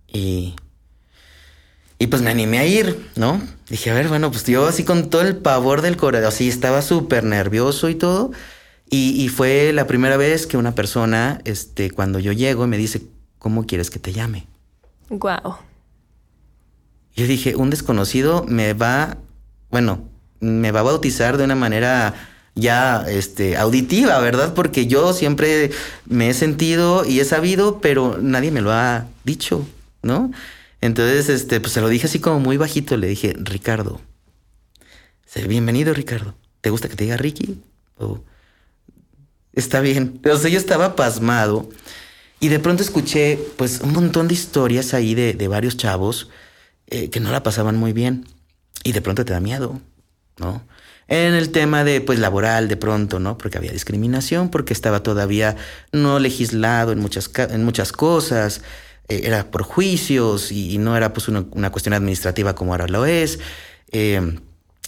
Y, 0.07 0.55
y 2.01 2.07
pues 2.07 2.23
me 2.23 2.31
animé 2.31 2.57
a 2.57 2.65
ir, 2.65 2.99
¿no? 3.15 3.39
Dije, 3.69 3.91
a 3.91 3.93
ver, 3.93 4.07
bueno, 4.07 4.31
pues 4.31 4.43
yo 4.45 4.65
así 4.65 4.83
con 4.83 5.11
todo 5.11 5.21
el 5.21 5.37
pavor 5.37 5.83
del 5.83 5.97
corazón, 5.97 6.27
así 6.27 6.49
estaba 6.49 6.81
súper 6.81 7.23
nervioso 7.23 7.89
y 7.89 7.95
todo. 7.95 8.31
Y, 8.89 9.29
fue 9.29 9.71
la 9.71 9.85
primera 9.85 10.17
vez 10.17 10.47
que 10.47 10.57
una 10.57 10.73
persona, 10.73 11.41
este, 11.45 11.91
cuando 11.91 12.17
yo 12.17 12.31
llego, 12.31 12.65
me 12.65 12.77
dice, 12.77 13.03
¿cómo 13.37 13.67
quieres 13.67 13.91
que 13.91 13.99
te 13.99 14.13
llame? 14.13 14.47
Wow. 15.09 15.57
Yo 17.15 17.27
dije, 17.27 17.55
un 17.55 17.69
desconocido 17.69 18.45
me 18.47 18.73
va, 18.73 19.17
bueno, 19.69 20.09
me 20.39 20.71
va 20.71 20.79
a 20.79 20.83
bautizar 20.83 21.37
de 21.37 21.43
una 21.43 21.55
manera 21.55 22.15
ya 22.55 23.05
este, 23.07 23.57
auditiva, 23.57 24.19
¿verdad? 24.21 24.55
Porque 24.55 24.87
yo 24.87 25.13
siempre 25.13 25.69
me 26.07 26.31
he 26.31 26.33
sentido 26.33 27.05
y 27.05 27.19
he 27.19 27.25
sabido, 27.25 27.79
pero 27.79 28.17
nadie 28.19 28.49
me 28.49 28.61
lo 28.61 28.71
ha 28.71 29.05
dicho, 29.23 29.67
¿no? 30.01 30.31
Entonces, 30.81 31.29
este, 31.29 31.59
pues 31.59 31.73
se 31.73 31.81
lo 31.81 31.89
dije 31.89 32.07
así 32.07 32.19
como 32.19 32.39
muy 32.39 32.57
bajito, 32.57 32.97
le 32.97 33.07
dije, 33.07 33.33
Ricardo. 33.37 34.01
Bienvenido, 35.47 35.93
Ricardo. 35.93 36.35
¿Te 36.59 36.69
gusta 36.69 36.89
que 36.89 36.95
te 36.95 37.05
diga 37.05 37.17
Ricky? 37.17 37.61
O 37.97 38.23
está 39.53 39.79
bien. 39.79 40.19
O 40.29 40.35
sea, 40.35 40.49
yo 40.49 40.57
estaba 40.57 40.95
pasmado 40.95 41.69
y 42.39 42.49
de 42.49 42.59
pronto 42.59 42.83
escuché 42.83 43.39
pues 43.57 43.79
un 43.81 43.93
montón 43.93 44.27
de 44.27 44.33
historias 44.33 44.93
ahí 44.93 45.15
de, 45.15 45.33
de 45.33 45.47
varios 45.47 45.77
chavos 45.77 46.29
eh, 46.87 47.09
que 47.09 47.19
no 47.19 47.31
la 47.31 47.43
pasaban 47.43 47.77
muy 47.77 47.93
bien 47.93 48.25
y 48.83 48.91
de 48.91 49.01
pronto 49.01 49.23
te 49.23 49.33
da 49.33 49.39
miedo, 49.39 49.79
¿no? 50.37 50.65
En 51.07 51.33
el 51.33 51.51
tema 51.51 51.83
de 51.83 52.01
pues 52.01 52.19
laboral 52.19 52.67
de 52.67 52.77
pronto, 52.77 53.19
¿no? 53.19 53.37
Porque 53.37 53.57
había 53.57 53.71
discriminación, 53.71 54.49
porque 54.49 54.73
estaba 54.73 55.03
todavía 55.03 55.55
no 55.91 56.19
legislado 56.19 56.91
en 56.91 56.99
muchas, 56.99 57.29
en 57.37 57.63
muchas 57.63 57.91
cosas, 57.91 58.61
eh, 59.09 59.21
era 59.25 59.49
por 59.49 59.63
juicios 59.63 60.51
y, 60.51 60.77
no 60.77 60.95
era 60.97 61.13
pues 61.13 61.27
una, 61.27 61.71
cuestión 61.71 61.93
administrativa 61.93 62.55
como 62.55 62.73
ahora 62.73 62.87
lo 62.87 63.05
es. 63.05 63.39
Eh, 63.91 64.37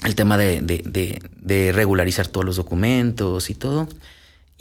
el 0.03 0.15
tema 0.15 0.37
de 0.37 1.71
regularizar 1.73 2.27
todos 2.27 2.45
los 2.45 2.57
documentos 2.57 3.49
y 3.49 3.55
todo. 3.55 3.87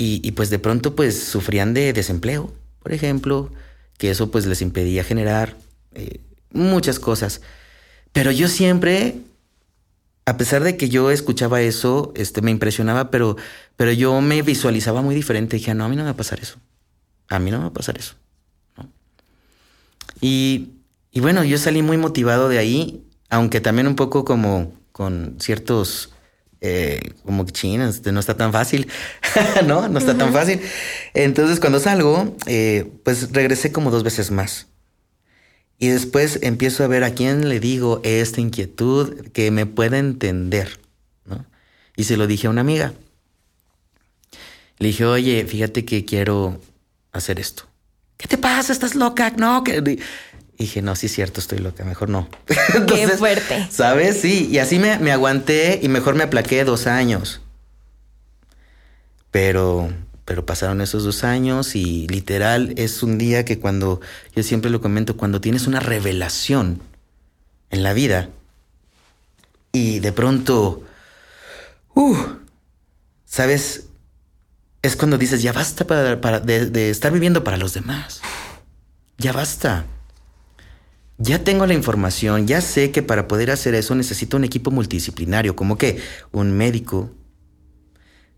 Y, 0.04 0.32
pues 0.32 0.50
de 0.50 0.58
pronto 0.58 0.96
pues 0.96 1.22
sufrían 1.22 1.74
de 1.74 1.92
desempleo, 1.92 2.52
por 2.82 2.92
ejemplo, 2.92 3.52
que 3.98 4.10
eso 4.10 4.32
pues 4.32 4.46
les 4.46 4.60
impedía 4.60 5.04
generar 5.04 5.56
eh, 5.94 6.20
muchas 6.50 6.98
cosas. 6.98 7.40
Pero 8.12 8.32
yo 8.32 8.48
siempre, 8.48 9.18
a 10.26 10.36
pesar 10.36 10.64
de 10.64 10.76
que 10.76 10.88
yo 10.88 11.12
escuchaba 11.12 11.62
eso, 11.62 12.12
este, 12.16 12.42
me 12.42 12.50
impresionaba, 12.50 13.10
pero, 13.10 13.36
pero 13.76 13.92
yo 13.92 14.20
me 14.20 14.42
visualizaba 14.42 15.02
muy 15.02 15.14
diferente. 15.14 15.56
Dije, 15.56 15.72
no, 15.72 15.84
a 15.84 15.88
mí 15.88 15.94
no 15.94 16.02
me 16.02 16.06
va 16.06 16.14
a 16.14 16.16
pasar 16.16 16.40
eso. 16.40 16.58
A 17.28 17.38
mí 17.38 17.52
no 17.52 17.58
me 17.58 17.64
va 17.64 17.70
a 17.70 17.74
pasar 17.74 17.96
eso. 17.96 18.16
Y, 20.22 20.70
y 21.10 21.20
bueno, 21.20 21.44
yo 21.44 21.58
salí 21.58 21.82
muy 21.82 21.98
motivado 21.98 22.48
de 22.48 22.56
ahí, 22.56 23.04
aunque 23.28 23.60
también 23.60 23.86
un 23.86 23.96
poco 23.96 24.24
como 24.24 24.72
con 24.92 25.36
ciertos 25.40 26.12
eh, 26.64 27.00
como 27.26 27.44
que 27.44 28.12
no 28.12 28.20
está 28.20 28.36
tan 28.36 28.52
fácil, 28.52 28.86
¿no? 29.66 29.88
No 29.88 29.98
está 29.98 30.16
tan 30.16 30.32
fácil. 30.32 30.60
Entonces 31.12 31.58
cuando 31.58 31.80
salgo, 31.80 32.36
eh, 32.46 32.88
pues 33.04 33.32
regresé 33.32 33.72
como 33.72 33.90
dos 33.90 34.04
veces 34.04 34.30
más. 34.30 34.68
Y 35.80 35.88
después 35.88 36.38
empiezo 36.42 36.84
a 36.84 36.86
ver 36.86 37.02
a 37.02 37.14
quién 37.14 37.48
le 37.48 37.58
digo 37.58 38.00
esta 38.04 38.40
inquietud 38.40 39.26
que 39.32 39.50
me 39.50 39.66
pueda 39.66 39.98
entender, 39.98 40.78
¿no? 41.24 41.44
Y 41.96 42.04
se 42.04 42.16
lo 42.16 42.28
dije 42.28 42.46
a 42.46 42.50
una 42.50 42.60
amiga. 42.60 42.94
Le 44.78 44.86
dije, 44.86 45.04
oye, 45.04 45.44
fíjate 45.44 45.84
que 45.84 46.04
quiero 46.04 46.60
hacer 47.10 47.40
esto. 47.40 47.71
¿Qué 48.22 48.28
te 48.28 48.38
pasa? 48.38 48.72
¿Estás 48.72 48.94
loca? 48.94 49.32
No, 49.36 49.64
que 49.64 49.98
dije, 50.56 50.80
no, 50.80 50.94
sí 50.94 51.06
es 51.06 51.12
cierto, 51.12 51.40
estoy 51.40 51.58
loca, 51.58 51.84
mejor 51.84 52.08
no. 52.08 52.28
Qué 52.86 53.08
fuerte. 53.08 53.66
¿Sabes? 53.68 54.20
Sí, 54.20 54.48
y 54.48 54.58
así 54.58 54.78
me, 54.78 54.96
me, 55.00 55.10
aguanté 55.10 55.80
y 55.82 55.88
mejor 55.88 56.14
me 56.14 56.22
aplaqué 56.22 56.62
dos 56.62 56.86
años. 56.86 57.40
Pero, 59.32 59.92
pero 60.24 60.46
pasaron 60.46 60.80
esos 60.80 61.02
dos 61.02 61.24
años 61.24 61.74
y 61.74 62.06
literal 62.06 62.74
es 62.76 63.02
un 63.02 63.18
día 63.18 63.44
que 63.44 63.58
cuando, 63.58 64.00
yo 64.36 64.44
siempre 64.44 64.70
lo 64.70 64.80
comento, 64.80 65.16
cuando 65.16 65.40
tienes 65.40 65.66
una 65.66 65.80
revelación 65.80 66.80
en 67.70 67.82
la 67.82 67.92
vida 67.92 68.28
y 69.72 69.98
de 69.98 70.12
pronto, 70.12 70.84
uh, 71.96 72.16
¿sabes? 73.24 73.86
Es 74.82 74.96
cuando 74.96 75.16
dices, 75.16 75.42
ya 75.42 75.52
basta 75.52 75.86
para, 75.86 76.40
de 76.40 76.90
estar 76.90 77.12
viviendo 77.12 77.44
para 77.44 77.56
los 77.56 77.72
demás. 77.74 78.20
Ya 79.18 79.32
basta 79.32 79.86
ya 81.22 81.44
tengo 81.44 81.66
la 81.66 81.74
información, 81.74 82.48
ya 82.48 82.60
sé 82.60 82.90
que 82.90 83.02
para 83.02 83.28
poder 83.28 83.52
hacer 83.52 83.76
eso 83.76 83.94
necesito 83.94 84.36
un 84.36 84.44
equipo 84.44 84.72
multidisciplinario, 84.72 85.54
como 85.54 85.78
que 85.78 86.02
un 86.32 86.52
médico, 86.52 87.12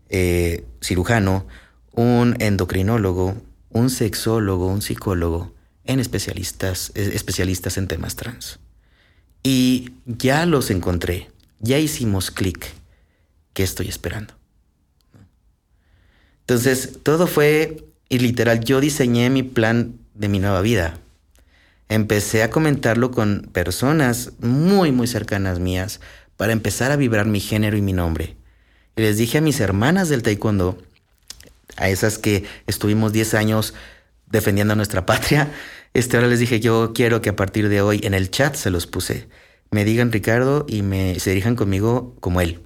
eh, 0.09 0.65
cirujano, 0.81 1.47
un 1.93 2.35
endocrinólogo, 2.39 3.41
un 3.69 3.89
sexólogo, 3.89 4.67
un 4.67 4.83
psicólogo, 4.83 5.55
en 5.83 5.99
especialistas, 5.99 6.91
especialistas 6.95 7.77
en 7.77 7.87
temas 7.87 8.15
trans. 8.15 8.59
Y 9.41 9.93
ya 10.05 10.45
los 10.45 10.69
encontré, 10.69 11.31
ya 11.59 11.79
hicimos 11.79 12.29
clic. 12.29 12.67
¿Qué 13.53 13.63
estoy 13.63 13.87
esperando? 13.87 14.35
Entonces, 16.47 16.99
todo 17.03 17.27
fue, 17.27 17.85
y 18.09 18.19
literal, 18.19 18.61
yo 18.61 18.79
diseñé 18.79 19.29
mi 19.29 19.43
plan 19.43 19.95
de 20.13 20.29
mi 20.29 20.39
nueva 20.39 20.61
vida 20.61 20.99
empecé 21.89 22.43
a 22.43 22.49
comentarlo 22.49 23.11
con 23.11 23.49
personas 23.51 24.31
muy, 24.39 24.91
muy 24.91 25.07
cercanas 25.07 25.59
mías 25.59 25.99
para 26.37 26.53
empezar 26.53 26.91
a 26.91 26.95
vibrar 26.95 27.25
mi 27.25 27.39
género 27.39 27.77
y 27.77 27.81
mi 27.81 27.93
nombre. 27.93 28.35
Y 28.95 29.01
les 29.01 29.17
dije 29.17 29.39
a 29.39 29.41
mis 29.41 29.59
hermanas 29.59 30.09
del 30.09 30.23
taekwondo, 30.23 30.77
a 31.77 31.89
esas 31.89 32.17
que 32.17 32.45
estuvimos 32.67 33.11
10 33.13 33.33
años 33.33 33.73
defendiendo 34.27 34.75
nuestra 34.75 35.05
patria, 35.05 35.51
este, 35.93 36.17
ahora 36.17 36.27
les 36.27 36.39
dije, 36.39 36.59
yo 36.59 36.91
quiero 36.93 37.21
que 37.21 37.29
a 37.29 37.35
partir 37.35 37.69
de 37.69 37.81
hoy, 37.81 38.01
en 38.03 38.13
el 38.13 38.29
chat 38.29 38.55
se 38.55 38.69
los 38.69 38.85
puse, 38.87 39.27
me 39.71 39.85
digan 39.85 40.11
Ricardo 40.11 40.65
y 40.67 40.81
me, 40.81 41.19
se 41.19 41.29
dirijan 41.29 41.55
conmigo 41.55 42.15
como 42.19 42.41
él. 42.41 42.61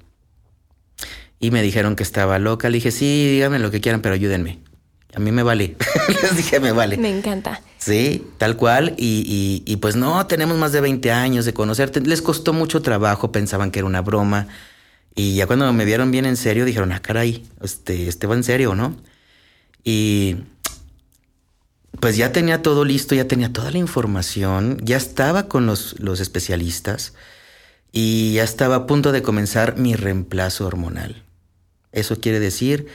Y 1.40 1.52
me 1.52 1.62
dijeron 1.62 1.96
que 1.96 2.04
estaba 2.04 2.40
loca. 2.40 2.70
Le 2.70 2.76
dije, 2.76 2.92
sí, 2.92 3.28
díganme 3.32 3.60
lo 3.60 3.72
que 3.72 3.82
quieran, 3.82 4.02
pero 4.02 4.16
ayúdenme. 4.16 4.60
A 5.16 5.20
mí 5.20 5.32
me 5.32 5.44
vale. 5.44 5.76
Les 6.22 6.38
dije, 6.38 6.60
me 6.60 6.72
vale. 6.72 6.98
Me 6.98 7.10
encanta. 7.10 7.62
Sí, 7.78 8.28
tal 8.38 8.58
cual. 8.58 8.94
Y, 8.98 9.64
y, 9.66 9.76
pues 9.78 9.96
no, 9.96 10.26
tenemos 10.28 10.58
más 10.58 10.72
de 10.72 10.82
20 10.82 11.12
años 11.12 11.46
de 11.46 11.54
conocerte. 11.54 12.02
Les 12.02 12.22
costó 12.22 12.54
mucho 12.54 12.82
trabajo, 12.82 13.32
pensaban 13.32 13.72
que 13.72 13.80
era 13.80 13.88
una 13.88 14.02
broma. 14.02 14.48
Y 15.16 15.36
ya 15.36 15.48
cuando 15.48 15.72
me 15.74 15.86
vieron 15.86 16.12
bien 16.12 16.26
en 16.26 16.36
serio, 16.38 16.66
dijeron, 16.66 16.92
ah, 16.92 17.02
caray, 17.02 17.46
este, 17.62 18.08
este 18.08 18.28
va 18.28 18.36
en 18.36 18.44
serio, 18.44 18.76
¿no? 18.76 18.96
Y 19.84 20.38
pues 22.00 22.16
ya 22.16 22.32
tenía 22.32 22.62
todo 22.62 22.86
listo, 22.86 23.16
ya 23.16 23.28
tenía 23.28 23.52
toda 23.52 23.72
la 23.72 23.78
información, 23.78 24.78
ya 24.84 24.98
estaba 24.98 25.48
con 25.48 25.66
los, 25.66 26.00
los 26.00 26.20
especialistas 26.20 27.14
y 27.92 28.34
ya 28.34 28.44
estaba 28.44 28.76
a 28.76 28.88
punto 28.88 29.12
de 29.12 29.22
comenzar 29.22 29.78
mi 29.78 29.96
reemplazo 29.96 30.68
hormonal. 30.68 31.24
Eso 32.00 32.20
quiere 32.20 32.40
decir 32.40 32.88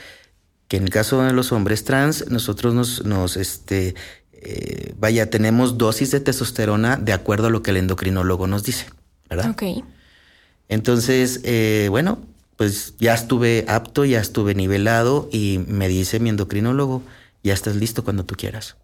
que 0.67 0.77
en 0.77 0.83
el 0.83 0.89
caso 0.89 1.21
de 1.21 1.33
los 1.33 1.51
hombres 1.51 1.83
trans, 1.83 2.29
nosotros 2.29 2.73
nos, 2.73 3.05
nos 3.05 3.37
este, 3.37 3.95
eh, 4.31 4.93
vaya, 4.97 5.29
tenemos 5.29 5.77
dosis 5.77 6.11
de 6.11 6.19
testosterona 6.19 6.97
de 6.97 7.13
acuerdo 7.13 7.47
a 7.47 7.49
lo 7.49 7.61
que 7.61 7.71
el 7.71 7.77
endocrinólogo 7.77 8.47
nos 8.47 8.63
dice, 8.63 8.87
¿verdad? 9.29 9.51
Ok. 9.51 9.83
Entonces, 10.67 11.41
eh, 11.43 11.87
bueno, 11.89 12.19
pues 12.57 12.95
ya 12.99 13.13
estuve 13.13 13.65
apto, 13.67 14.05
ya 14.05 14.19
estuve 14.19 14.55
nivelado 14.55 15.29
y 15.31 15.59
me 15.67 15.87
dice 15.87 16.19
mi 16.19 16.29
endocrinólogo, 16.29 17.03
ya 17.43 17.53
estás 17.53 17.75
listo 17.75 18.03
cuando 18.03 18.25
tú 18.25 18.35
quieras. 18.35 18.75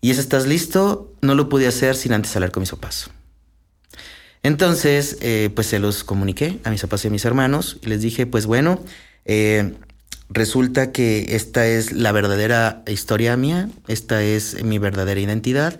Y 0.00 0.10
ese 0.10 0.20
estás 0.20 0.46
listo, 0.46 1.12
no 1.22 1.34
lo 1.34 1.48
pude 1.48 1.66
hacer 1.66 1.96
sin 1.96 2.12
antes 2.12 2.36
hablar 2.36 2.52
con 2.52 2.60
mis 2.60 2.70
papás. 2.70 3.10
Entonces, 4.42 5.16
eh, 5.22 5.50
pues 5.54 5.68
se 5.68 5.78
los 5.78 6.04
comuniqué 6.04 6.60
a 6.64 6.70
mis 6.70 6.82
papás 6.82 7.04
y 7.04 7.08
a 7.08 7.10
mis 7.10 7.24
hermanos 7.24 7.78
y 7.80 7.86
les 7.86 8.02
dije, 8.02 8.26
pues 8.26 8.44
bueno, 8.44 8.78
eh, 9.24 9.74
resulta 10.28 10.92
que 10.92 11.36
esta 11.36 11.66
es 11.66 11.92
la 11.92 12.12
verdadera 12.12 12.82
historia 12.86 13.36
mía, 13.36 13.68
esta 13.88 14.22
es 14.22 14.62
mi 14.62 14.78
verdadera 14.78 15.20
identidad 15.20 15.78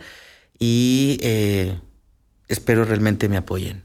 y 0.59 1.19
eh, 1.23 1.79
espero 2.49 2.85
realmente 2.85 3.29
me 3.29 3.37
apoyen, 3.37 3.83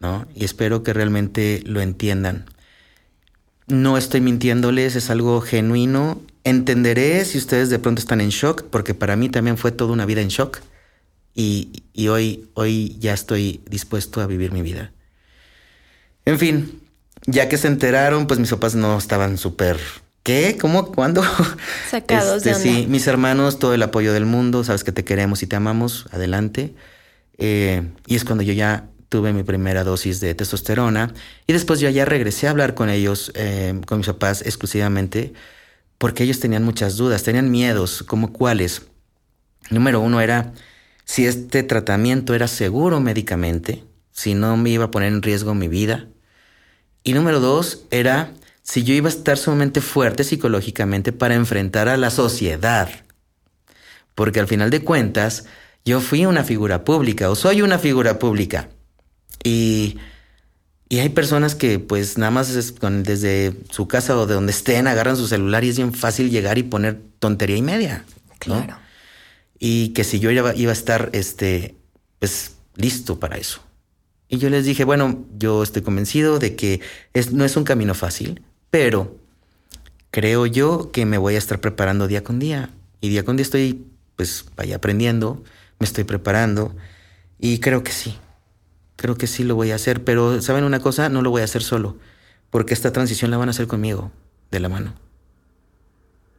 ¿no? 0.00 0.26
Y 0.34 0.44
espero 0.44 0.82
que 0.82 0.92
realmente 0.92 1.62
lo 1.66 1.80
entiendan. 1.80 2.46
No 3.66 3.98
estoy 3.98 4.20
mintiéndoles, 4.20 4.94
es 4.94 5.10
algo 5.10 5.40
genuino. 5.40 6.22
Entenderé 6.44 7.24
si 7.24 7.38
ustedes 7.38 7.68
de 7.68 7.80
pronto 7.80 8.00
están 8.00 8.20
en 8.20 8.28
shock, 8.28 8.64
porque 8.70 8.94
para 8.94 9.16
mí 9.16 9.28
también 9.28 9.58
fue 9.58 9.72
toda 9.72 9.92
una 9.92 10.06
vida 10.06 10.20
en 10.20 10.28
shock 10.28 10.60
y, 11.34 11.82
hoy, 12.08 12.48
hoy 12.54 12.96
ya 12.98 13.12
estoy 13.12 13.60
dispuesto 13.68 14.20
a 14.20 14.26
vivir 14.26 14.52
mi 14.52 14.62
vida. 14.62 14.92
En 16.24 16.38
fin, 16.38 16.80
ya 17.26 17.48
que 17.48 17.58
se 17.58 17.68
enteraron, 17.68 18.26
pues 18.26 18.40
mis 18.40 18.50
papás 18.50 18.74
no 18.74 18.96
estaban 18.98 19.38
súper... 19.38 19.78
¿Qué? 20.22 20.58
¿Cómo? 20.60 20.90
¿Cuándo? 20.90 21.22
Sacados 21.90 22.42
de 22.42 22.50
este, 22.50 22.62
Sí, 22.62 22.86
mis 22.88 23.06
hermanos, 23.06 23.60
todo 23.60 23.74
el 23.74 23.82
apoyo 23.84 24.12
del 24.12 24.26
mundo, 24.26 24.64
sabes 24.64 24.82
que 24.82 24.90
te 24.90 25.04
queremos 25.04 25.44
y 25.44 25.46
te 25.46 25.54
amamos, 25.54 26.06
adelante. 26.10 26.74
Eh, 27.38 27.88
y 28.06 28.16
es 28.16 28.24
cuando 28.24 28.42
yo 28.42 28.52
ya 28.52 28.88
tuve 29.08 29.32
mi 29.32 29.44
primera 29.44 29.84
dosis 29.84 30.18
de 30.20 30.34
testosterona 30.34 31.14
y 31.46 31.52
después 31.52 31.78
yo 31.80 31.88
ya 31.90 32.04
regresé 32.04 32.48
a 32.48 32.50
hablar 32.50 32.74
con 32.74 32.90
ellos, 32.90 33.30
eh, 33.34 33.80
con 33.86 33.98
mis 33.98 34.08
papás 34.08 34.42
exclusivamente, 34.42 35.32
porque 35.98 36.24
ellos 36.24 36.40
tenían 36.40 36.64
muchas 36.64 36.96
dudas, 36.96 37.22
tenían 37.22 37.50
miedos, 37.50 38.02
como 38.02 38.32
cuáles. 38.32 38.82
Número 39.70 40.00
uno 40.00 40.20
era 40.20 40.52
si 41.04 41.26
este 41.26 41.62
tratamiento 41.62 42.34
era 42.34 42.48
seguro 42.48 43.00
médicamente, 43.00 43.84
si 44.10 44.34
no 44.34 44.56
me 44.56 44.70
iba 44.70 44.86
a 44.86 44.90
poner 44.90 45.12
en 45.12 45.22
riesgo 45.22 45.54
mi 45.54 45.68
vida. 45.68 46.08
Y 47.06 47.14
número 47.14 47.40
dos 47.40 47.84
era 47.90 48.32
si 48.62 48.82
yo 48.82 48.92
iba 48.92 49.08
a 49.08 49.12
estar 49.12 49.38
sumamente 49.38 49.80
fuerte 49.80 50.24
psicológicamente 50.24 51.12
para 51.12 51.34
enfrentar 51.34 51.88
a 51.88 51.96
la 51.96 52.10
sociedad. 52.10 52.90
Porque 54.14 54.40
al 54.40 54.48
final 54.48 54.68
de 54.68 54.82
cuentas, 54.82 55.46
yo 55.84 56.00
fui 56.00 56.26
una 56.26 56.44
figura 56.44 56.84
pública 56.84 57.30
o 57.30 57.34
soy 57.34 57.62
una 57.62 57.78
figura 57.78 58.18
pública. 58.18 58.68
Y, 59.42 59.98
y 60.88 60.98
hay 60.98 61.08
personas 61.08 61.54
que 61.54 61.78
pues 61.78 62.18
nada 62.18 62.30
más 62.30 62.52
desde 62.52 63.54
su 63.70 63.88
casa 63.88 64.18
o 64.18 64.26
de 64.26 64.34
donde 64.34 64.52
estén 64.52 64.86
agarran 64.86 65.16
su 65.16 65.28
celular 65.28 65.64
y 65.64 65.70
es 65.70 65.76
bien 65.76 65.94
fácil 65.94 66.30
llegar 66.30 66.58
y 66.58 66.64
poner 66.64 67.00
tontería 67.20 67.56
y 67.56 67.62
media. 67.62 68.04
Claro 68.40 68.76
y 69.58 69.88
que 69.90 70.04
si 70.04 70.20
yo 70.20 70.30
iba, 70.30 70.54
iba 70.54 70.70
a 70.70 70.72
estar 70.72 71.10
este, 71.12 71.74
pues, 72.18 72.56
listo 72.74 73.18
para 73.18 73.36
eso. 73.36 73.60
Y 74.28 74.38
yo 74.38 74.50
les 74.50 74.64
dije, 74.64 74.84
bueno, 74.84 75.24
yo 75.38 75.62
estoy 75.62 75.82
convencido 75.82 76.38
de 76.38 76.56
que 76.56 76.80
es, 77.14 77.32
no 77.32 77.44
es 77.44 77.56
un 77.56 77.64
camino 77.64 77.94
fácil, 77.94 78.42
pero 78.70 79.16
creo 80.10 80.46
yo 80.46 80.90
que 80.92 81.06
me 81.06 81.18
voy 81.18 81.34
a 81.34 81.38
estar 81.38 81.60
preparando 81.60 82.08
día 82.08 82.24
con 82.24 82.38
día. 82.38 82.70
Y 83.00 83.08
día 83.08 83.24
con 83.24 83.36
día 83.36 83.44
estoy, 83.44 83.86
pues, 84.16 84.46
vaya 84.56 84.76
aprendiendo, 84.76 85.42
me 85.78 85.84
estoy 85.84 86.04
preparando 86.04 86.74
y 87.38 87.60
creo 87.60 87.82
que 87.82 87.92
sí. 87.92 88.16
Creo 88.96 89.16
que 89.16 89.26
sí 89.26 89.44
lo 89.44 89.54
voy 89.54 89.72
a 89.72 89.74
hacer, 89.74 90.04
pero 90.04 90.40
¿saben 90.40 90.64
una 90.64 90.80
cosa? 90.80 91.08
No 91.08 91.22
lo 91.22 91.30
voy 91.30 91.42
a 91.42 91.44
hacer 91.44 91.62
solo, 91.62 91.96
porque 92.50 92.72
esta 92.72 92.92
transición 92.92 93.30
la 93.30 93.36
van 93.36 93.48
a 93.48 93.50
hacer 93.50 93.66
conmigo, 93.66 94.10
de 94.50 94.60
la 94.60 94.68
mano. 94.68 94.94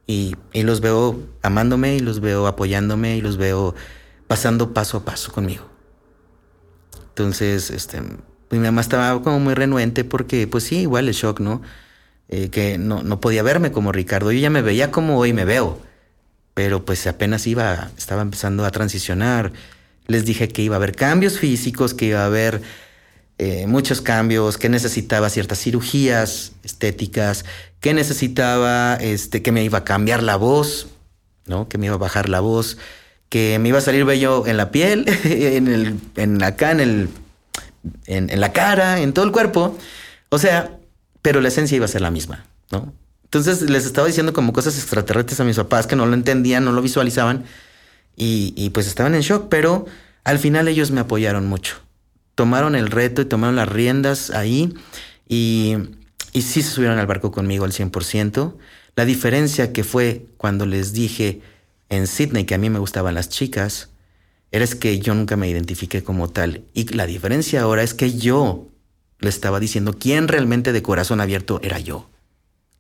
Y, 0.08 0.36
los 0.54 0.82
veo 0.82 1.20
amándome 1.44 1.96
y 1.96 2.00
los 2.00 2.20
veo 2.20 2.48
apoyándome 2.48 3.18
y 3.18 3.22
los 3.22 3.38
veo 3.38 3.76
pasando 4.28 4.74
paso 4.74 4.98
a 4.98 5.06
paso 5.06 5.32
conmigo. 5.32 5.70
Entonces, 7.18 7.72
este, 7.72 8.00
mi 8.52 8.60
mamá 8.60 8.80
estaba 8.80 9.24
como 9.24 9.40
muy 9.40 9.56
renuente 9.56 10.04
porque, 10.04 10.46
pues 10.46 10.66
sí, 10.66 10.82
igual 10.82 11.08
el 11.08 11.16
shock, 11.16 11.40
¿no? 11.40 11.64
Eh, 12.30 12.50
que 12.52 12.78
no, 12.78 13.02
no 13.02 13.20
podía 13.20 13.42
verme 13.42 13.72
como 13.72 13.92
Ricardo. 13.92 14.32
Yo 14.32 14.38
ya 14.38 14.52
me 14.52 14.62
veía 14.62 14.92
como 14.92 15.18
hoy 15.18 15.34
me 15.34 15.44
veo, 15.44 15.82
pero 16.54 16.86
pues 16.86 17.08
apenas 17.08 17.48
iba, 17.48 17.90
estaba 17.98 18.22
empezando 18.22 18.66
a 18.66 18.70
transicionar. 18.70 19.52
Les 20.06 20.26
dije 20.26 20.48
que 20.48 20.62
iba 20.62 20.76
a 20.76 20.78
haber 20.78 20.96
cambios 20.96 21.40
físicos, 21.40 21.96
que 21.96 22.06
iba 22.06 22.22
a 22.22 22.28
haber 22.28 22.62
eh, 23.40 23.66
muchos 23.66 24.02
cambios, 24.02 24.60
que 24.60 24.70
necesitaba 24.70 25.32
ciertas 25.32 25.58
cirugías 25.58 26.52
estéticas, 26.64 27.46
que 27.80 27.96
necesitaba, 27.96 28.94
este, 29.02 29.42
que 29.42 29.52
me 29.52 29.64
iba 29.64 29.80
a 29.80 29.84
cambiar 29.84 30.22
la 30.22 30.36
voz, 30.36 30.90
¿no? 31.48 31.68
Que 31.68 31.80
me 31.80 31.88
iba 31.88 31.96
a 31.96 31.98
bajar 31.98 32.30
la 32.30 32.42
voz, 32.42 32.78
que 33.30 33.60
me 33.60 33.70
iba 33.70 33.78
a 33.78 33.82
salir 33.82 34.06
bello 34.06 34.48
en 34.48 34.58
la 34.58 34.72
piel, 34.72 35.06
en 35.24 35.68
el, 35.68 36.00
en 36.16 36.44
acá, 36.44 36.72
en 36.72 36.80
el, 36.80 37.10
en, 38.06 38.40
la 38.40 38.54
cara, 38.54 39.00
en 39.02 39.14
todo 39.14 39.26
el 39.26 39.32
cuerpo. 39.32 39.78
O 40.30 40.40
sea, 40.40 40.78
pero 41.22 41.42
la 41.42 41.48
esencia 41.48 41.76
iba 41.76 41.86
a 41.86 41.90
ser 41.90 42.02
la 42.02 42.12
misma, 42.12 42.46
¿no? 42.72 42.94
Entonces 43.24 43.70
les 43.70 43.86
estaba 43.86 44.08
diciendo 44.08 44.32
como 44.32 44.54
cosas 44.54 44.78
extraterrestres 44.78 45.40
a 45.42 45.44
mis 45.44 45.58
papás 45.58 45.86
que 45.86 45.98
no 45.98 46.06
lo 46.06 46.14
entendían, 46.14 46.64
no 46.64 46.72
lo 46.72 46.82
visualizaban 46.82 47.44
y, 48.16 48.54
y 48.56 48.70
pues 48.70 48.88
estaban 48.88 49.16
en 49.16 49.22
shock, 49.22 49.48
pero 49.50 49.86
al 50.24 50.40
final 50.40 50.70
ellos 50.70 50.92
me 50.92 51.02
apoyaron 51.02 51.46
mucho 51.46 51.76
tomaron 52.38 52.76
el 52.76 52.92
reto 52.92 53.24
y 53.24 53.26
tomaron 53.26 53.56
las 53.56 53.68
riendas 53.68 54.30
ahí 54.30 54.72
y, 55.28 55.76
y 56.34 56.44
sí 56.44 56.62
se 56.62 56.70
subieron 56.70 57.00
al 57.00 57.08
barco 57.08 57.32
conmigo 57.32 57.66
al 57.66 57.72
100%. 57.72 58.54
La 58.96 59.06
diferencia 59.06 59.74
que 59.74 59.84
fue 59.84 60.28
cuando 60.38 60.68
les 60.68 60.94
dije 60.94 61.42
en 61.90 62.08
Sydney 62.08 62.46
que 62.46 62.56
a 62.56 62.58
mí 62.58 62.70
me 62.70 62.80
gustaban 62.80 63.16
las 63.16 63.30
chicas, 63.30 63.90
era 64.52 64.64
es 64.64 64.76
que 64.76 65.00
yo 65.00 65.14
nunca 65.14 65.36
me 65.36 65.50
identifiqué 65.50 66.04
como 66.04 66.30
tal. 66.30 66.64
Y 66.74 66.94
la 66.94 67.06
diferencia 67.06 67.62
ahora 67.62 67.84
es 67.84 67.94
que 67.94 68.18
yo 68.18 68.68
le 69.20 69.30
estaba 69.30 69.60
diciendo 69.60 69.98
quién 69.98 70.28
realmente 70.28 70.72
de 70.72 70.84
corazón 70.84 71.22
abierto 71.22 71.60
era 71.64 71.80
yo. 71.80 72.10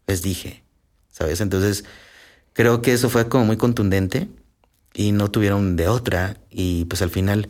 Les 0.08 0.22
dije, 0.22 0.63
¿sabes? 1.12 1.41
Entonces, 1.41 1.84
creo 2.54 2.82
que 2.82 2.93
eso 2.93 3.10
fue 3.10 3.28
como 3.28 3.46
muy 3.46 3.58
contundente 3.58 4.28
y 4.93 5.12
no 5.12 5.30
tuvieron 5.30 5.76
de 5.76 5.88
otra 5.88 6.38
y 6.50 6.86
pues 6.86 7.02
al 7.02 7.10
final, 7.10 7.50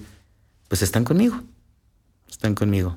pues 0.68 0.82
están 0.82 1.04
conmigo 1.04 1.44
están 2.38 2.56
conmigo. 2.56 2.96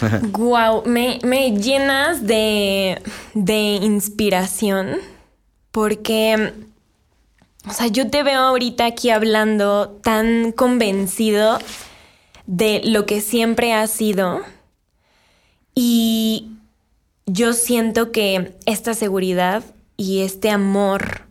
Wow, 0.32 0.84
me, 0.86 1.18
llenas 1.50 2.26
de, 2.26 3.00
de 3.34 3.78
inspiración 3.82 4.96
porque, 5.70 6.52
o 7.66 7.72
sea, 7.72 7.86
yo 7.86 8.10
te 8.10 8.22
veo 8.22 8.40
ahorita 8.40 8.84
aquí 8.84 9.10
hablando 9.10 9.98
tan 10.02 10.52
convencido 10.52 11.58
de 12.46 12.82
lo 12.84 13.06
que 13.06 13.20
siempre 13.20 13.72
has 13.72 13.90
sido 13.90 14.42
y 15.74 16.52
yo 17.26 17.54
siento 17.54 18.12
que 18.12 18.56
esta 18.66 18.94
seguridad 18.94 19.64
y 19.96 20.20
este 20.20 20.50
amor 20.50 21.26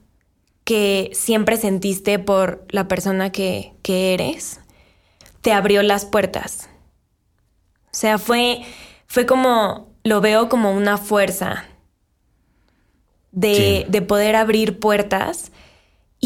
que 0.64 1.12
siempre 1.14 1.58
sentiste 1.58 2.20
por 2.20 2.66
la 2.70 2.88
persona 2.88 3.32
que, 3.32 3.74
que 3.84 4.14
eres 4.14 4.60
te 5.42 5.52
abrió 5.52 5.84
las 5.84 6.06
puertas. 6.06 6.70
O 7.86 7.96
sea, 7.96 8.18
fue, 8.18 8.62
fue 9.08 9.26
como, 9.26 9.94
lo 10.04 10.22
veo 10.22 10.50
como 10.50 10.72
una 10.72 10.98
fuerza 10.98 11.66
de, 13.32 13.86
de 13.90 14.02
poder 14.02 14.36
abrir 14.36 14.80
puertas 14.80 15.52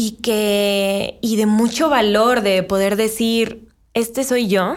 y 0.00 0.12
que, 0.12 1.18
y 1.22 1.34
de 1.34 1.46
mucho 1.46 1.90
valor 1.90 2.42
de 2.42 2.62
poder 2.62 2.94
decir, 2.94 3.66
este 3.94 4.22
soy 4.22 4.46
yo 4.46 4.76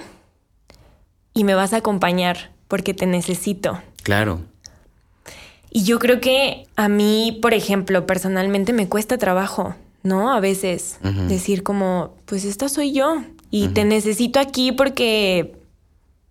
y 1.36 1.44
me 1.44 1.54
vas 1.54 1.74
a 1.74 1.78
acompañar 1.78 2.50
porque 2.68 2.96
te 2.96 3.06
necesito. 3.06 3.80
Claro. 4.02 4.42
Y 5.70 5.84
yo 5.84 6.00
creo 6.00 6.22
que 6.22 6.66
a 6.76 6.90
mí, 6.90 7.38
por 7.40 7.54
ejemplo, 7.54 8.08
personalmente 8.08 8.74
me 8.74 8.90
cuesta 8.90 9.20
trabajo, 9.20 9.76
¿no? 10.02 10.34
A 10.34 10.40
veces 10.40 10.98
decir 11.28 11.62
como, 11.62 12.16
pues 12.26 12.44
esta 12.44 12.68
soy 12.68 12.92
yo 12.92 13.22
y 13.52 13.68
te 13.68 13.86
necesito 13.86 14.40
aquí 14.40 14.72
porque 14.72 15.56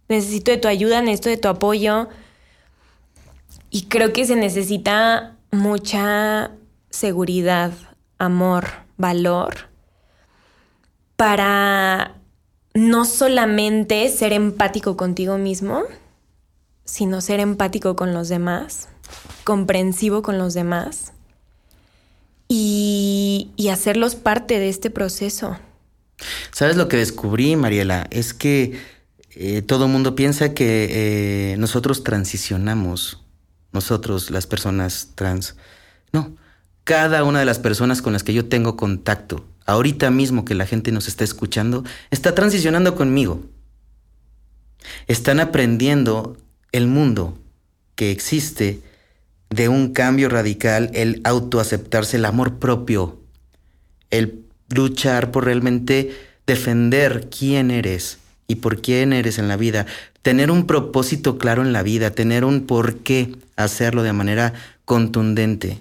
necesito 0.09 0.50
de 0.50 0.57
tu 0.57 0.66
ayuda, 0.66 1.00
necesito 1.00 1.29
de 1.29 1.37
tu 1.37 1.46
apoyo. 1.46 2.09
Y 3.70 3.83
creo 3.83 4.12
que 4.12 4.24
se 4.24 4.35
necesita 4.35 5.37
mucha 5.53 6.50
seguridad, 6.90 7.72
amor, 8.20 8.68
valor 8.96 9.70
para 11.16 12.14
no 12.72 13.04
solamente 13.04 14.09
ser 14.09 14.33
empático 14.33 14.96
contigo 14.96 15.37
mismo, 15.37 15.83
sino 16.87 17.20
ser 17.20 17.40
empático 17.40 17.94
con 17.94 18.14
los 18.14 18.30
demás, 18.30 18.88
comprensivo 19.44 20.22
con 20.22 20.38
los 20.38 20.54
demás 20.54 21.12
y, 22.48 23.50
hacerlos 23.70 24.16
parte 24.16 24.59
de 24.59 24.70
este 24.70 24.88
proceso. 24.88 25.59
¿Sabes 26.52 26.76
lo 26.76 26.88
que 26.88 26.96
descubrí, 26.96 27.54
Mariela? 27.54 28.09
Es 28.11 28.33
que 28.33 28.80
eh, 29.33 29.61
todo 29.62 29.85
el 29.85 29.92
mundo 29.92 30.14
piensa 30.14 30.54
que 30.54 31.52
eh, 31.52 31.56
nosotros 31.59 32.02
transicionamos, 32.02 33.22
nosotros 33.72 34.30
las 34.30 34.46
personas 34.46 35.11
trans. 35.14 35.54
No, 36.12 36.35
cada 36.90 37.22
una 37.22 37.38
de 37.38 37.44
las 37.44 37.61
personas 37.61 38.03
con 38.03 38.12
las 38.12 38.24
que 38.24 38.35
yo 38.35 38.46
tengo 38.46 38.76
contacto, 38.76 39.44
ahorita 39.64 40.11
mismo 40.11 40.44
que 40.44 40.57
la 40.57 40.66
gente 40.66 40.90
nos 40.90 41.07
está 41.07 41.22
escuchando, 41.22 41.85
está 42.11 42.35
transicionando 42.35 42.96
conmigo. 42.96 43.44
Están 45.07 45.38
aprendiendo 45.38 46.37
el 46.72 46.88
mundo 46.88 47.38
que 47.94 48.11
existe 48.11 48.81
de 49.50 49.68
un 49.68 49.92
cambio 49.92 50.29
radical, 50.29 50.90
el 50.92 51.20
autoaceptarse, 51.22 52.16
el 52.16 52.24
amor 52.24 52.59
propio, 52.59 53.20
el 54.11 54.42
luchar 54.68 55.31
por 55.31 55.44
realmente 55.44 56.11
defender 56.44 57.29
quién 57.31 57.70
eres 57.70 58.18
y 58.48 58.57
por 58.57 58.83
quién 58.83 59.12
eres 59.12 59.38
en 59.38 59.46
la 59.46 59.57
vida, 59.57 59.87
tener 60.22 60.50
un 60.50 60.66
propósito 60.66 61.38
claro 61.38 61.62
en 61.62 61.72
la 61.72 61.85
vida, 61.85 62.11
tener 62.11 62.44
un 62.44 62.66
por 62.66 62.96
qué 62.96 63.37
hacerlo 63.55 64.03
de 64.03 64.12
manera 64.12 64.55
contundente. 64.85 65.79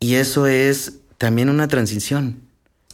Y 0.00 0.14
eso 0.14 0.46
es 0.46 0.94
también 1.18 1.48
una 1.48 1.68
transición, 1.68 2.40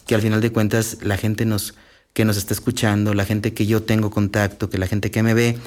que 0.07 0.15
al 0.15 0.23
final 0.23 0.41
de 0.41 0.53
cuentas 0.53 0.99
la 1.03 1.17
gente 1.17 1.45
nos, 1.45 1.75
que 2.13 2.25
nos 2.25 2.37
está 2.37 2.55
escuchando, 2.55 3.15
la 3.15 3.25
gente 3.25 3.55
que 3.55 3.67
yo 3.67 3.83
tengo 3.83 4.11
contacto, 4.11 4.71
que 4.71 4.79
la 4.79 4.87
gente 4.87 5.11
que 5.11 5.23
me 5.23 5.35
ve, 5.35 5.59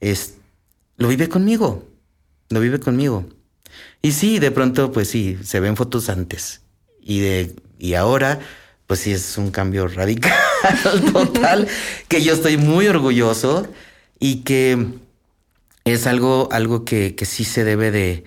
es, 0.00 0.34
lo 0.96 1.08
vive 1.08 1.28
conmigo, 1.28 1.88
lo 2.50 2.60
vive 2.60 2.80
conmigo. 2.80 3.26
Y 4.02 4.12
sí, 4.12 4.38
de 4.38 4.50
pronto, 4.50 4.92
pues 4.92 5.08
sí, 5.08 5.38
se 5.42 5.60
ven 5.60 5.76
fotos 5.76 6.08
antes. 6.08 6.62
Y 7.00 7.20
de, 7.20 7.56
y 7.78 7.94
ahora, 7.94 8.40
pues 8.86 9.00
sí 9.00 9.12
es 9.12 9.36
un 9.38 9.50
cambio 9.50 9.88
radical, 9.88 10.32
total, 11.12 11.68
que 12.08 12.22
yo 12.22 12.34
estoy 12.34 12.56
muy 12.56 12.86
orgulloso 12.86 13.66
y 14.18 14.42
que 14.42 14.86
es 15.84 16.06
algo, 16.06 16.48
algo 16.52 16.84
que, 16.84 17.14
que 17.14 17.26
sí 17.26 17.44
se 17.44 17.64
debe 17.64 17.90
de, 17.90 18.24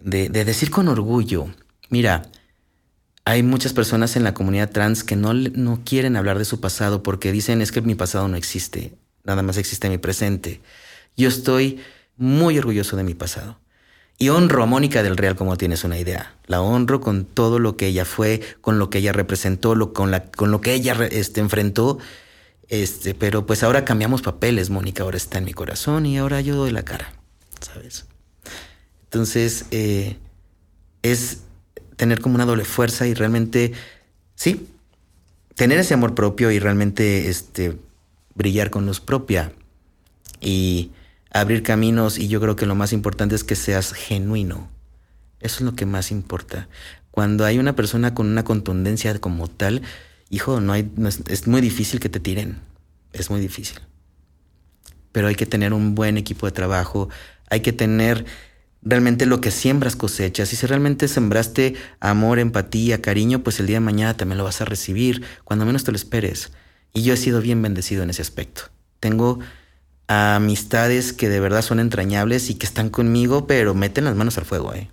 de, 0.00 0.28
de, 0.28 0.44
decir 0.44 0.70
con 0.70 0.88
orgullo. 0.88 1.48
Mira, 1.88 2.22
hay 3.24 3.42
muchas 3.42 3.72
personas 3.72 4.16
en 4.16 4.24
la 4.24 4.34
comunidad 4.34 4.70
trans 4.70 5.04
que 5.04 5.16
no, 5.16 5.34
no 5.34 5.82
quieren 5.84 6.16
hablar 6.16 6.38
de 6.38 6.44
su 6.44 6.60
pasado 6.60 7.02
porque 7.02 7.32
dicen 7.32 7.60
es 7.60 7.72
que 7.72 7.82
mi 7.82 7.94
pasado 7.94 8.26
no 8.28 8.36
existe, 8.36 8.94
nada 9.24 9.42
más 9.42 9.58
existe 9.58 9.88
mi 9.90 9.98
presente. 9.98 10.60
Yo 11.16 11.28
estoy 11.28 11.80
muy 12.16 12.58
orgulloso 12.58 12.96
de 12.96 13.04
mi 13.04 13.14
pasado. 13.14 13.58
Y 14.20 14.30
honro 14.30 14.62
a 14.62 14.66
Mónica 14.66 15.02
del 15.02 15.16
Real 15.16 15.36
como 15.36 15.56
tienes 15.56 15.84
una 15.84 15.98
idea. 15.98 16.34
La 16.46 16.60
honro 16.60 17.00
con 17.00 17.24
todo 17.24 17.60
lo 17.60 17.76
que 17.76 17.86
ella 17.86 18.04
fue, 18.04 18.40
con 18.60 18.78
lo 18.78 18.90
que 18.90 18.98
ella 18.98 19.12
representó, 19.12 19.92
con, 19.92 20.12
con 20.34 20.50
lo 20.50 20.60
que 20.60 20.74
ella 20.74 20.96
este, 21.10 21.40
enfrentó. 21.40 21.98
Este, 22.68 23.14
pero 23.14 23.46
pues 23.46 23.62
ahora 23.62 23.84
cambiamos 23.84 24.22
papeles. 24.22 24.70
Mónica 24.70 25.04
ahora 25.04 25.16
está 25.16 25.38
en 25.38 25.44
mi 25.44 25.52
corazón 25.52 26.04
y 26.04 26.18
ahora 26.18 26.40
yo 26.40 26.56
doy 26.56 26.72
la 26.72 26.82
cara, 26.82 27.12
¿sabes? 27.60 28.06
Entonces, 29.04 29.66
eh, 29.70 30.16
es 31.02 31.42
tener 31.98 32.22
como 32.22 32.36
una 32.36 32.46
doble 32.46 32.64
fuerza 32.64 33.06
y 33.06 33.12
realmente, 33.12 33.72
sí, 34.36 34.68
tener 35.54 35.78
ese 35.78 35.92
amor 35.92 36.14
propio 36.14 36.50
y 36.50 36.58
realmente 36.58 37.28
este, 37.28 37.76
brillar 38.34 38.70
con 38.70 38.86
luz 38.86 39.00
propia. 39.00 39.52
Y 40.40 40.92
abrir 41.30 41.62
caminos 41.62 42.18
y 42.18 42.28
yo 42.28 42.40
creo 42.40 42.56
que 42.56 42.64
lo 42.64 42.76
más 42.76 42.92
importante 42.92 43.34
es 43.34 43.44
que 43.44 43.56
seas 43.56 43.92
genuino. 43.92 44.68
Eso 45.40 45.56
es 45.56 45.60
lo 45.62 45.74
que 45.74 45.84
más 45.84 46.10
importa. 46.10 46.68
Cuando 47.10 47.44
hay 47.44 47.58
una 47.58 47.74
persona 47.74 48.14
con 48.14 48.28
una 48.28 48.44
contundencia 48.44 49.18
como 49.18 49.48
tal, 49.48 49.82
hijo, 50.30 50.60
no 50.60 50.72
hay, 50.72 50.88
es, 51.28 51.46
muy 51.48 51.60
difícil 51.60 51.98
que 51.98 52.08
te 52.08 52.20
tiren. 52.20 52.58
Es 53.12 53.28
muy 53.28 53.40
difícil. 53.40 53.80
Pero 55.10 55.26
hay 55.26 55.34
que 55.34 55.46
tener 55.46 55.72
un 55.72 55.96
buen 55.96 56.16
equipo 56.16 56.46
de 56.46 56.52
trabajo, 56.52 57.08
hay 57.50 57.60
que 57.60 57.72
tener 57.72 58.24
realmente 58.82 59.26
lo 59.26 59.40
que 59.40 59.50
siembras 59.50 59.96
cosechas. 59.96 60.52
Y 60.52 60.56
si 60.56 60.66
realmente 60.66 61.08
sembraste 61.08 61.74
amor, 62.00 62.38
empatía, 62.38 63.02
cariño, 63.02 63.42
pues 63.42 63.60
el 63.60 63.66
día 63.66 63.76
de 63.76 63.80
mañana 63.80 64.16
también 64.16 64.38
lo 64.38 64.44
vas 64.44 64.60
a 64.60 64.64
recibir, 64.64 65.24
cuando 65.44 65.66
menos 65.66 65.84
te 65.84 65.92
lo 65.92 65.96
esperes. 65.96 66.52
Y 66.92 67.02
yo 67.02 67.14
he 67.14 67.16
sido 67.16 67.40
bien 67.40 67.62
bendecido 67.62 68.02
en 68.02 68.10
ese 68.10 68.22
aspecto. 68.22 68.62
Tengo 69.00 69.38
amistades 70.06 71.12
que 71.12 71.28
de 71.28 71.40
verdad 71.40 71.62
son 71.62 71.80
entrañables 71.80 72.50
y 72.50 72.54
que 72.54 72.66
están 72.66 72.88
conmigo, 72.88 73.46
pero 73.46 73.74
meten 73.74 74.04
las 74.04 74.16
manos 74.16 74.38
al 74.38 74.46
fuego, 74.46 74.74
¿eh? 74.74 74.90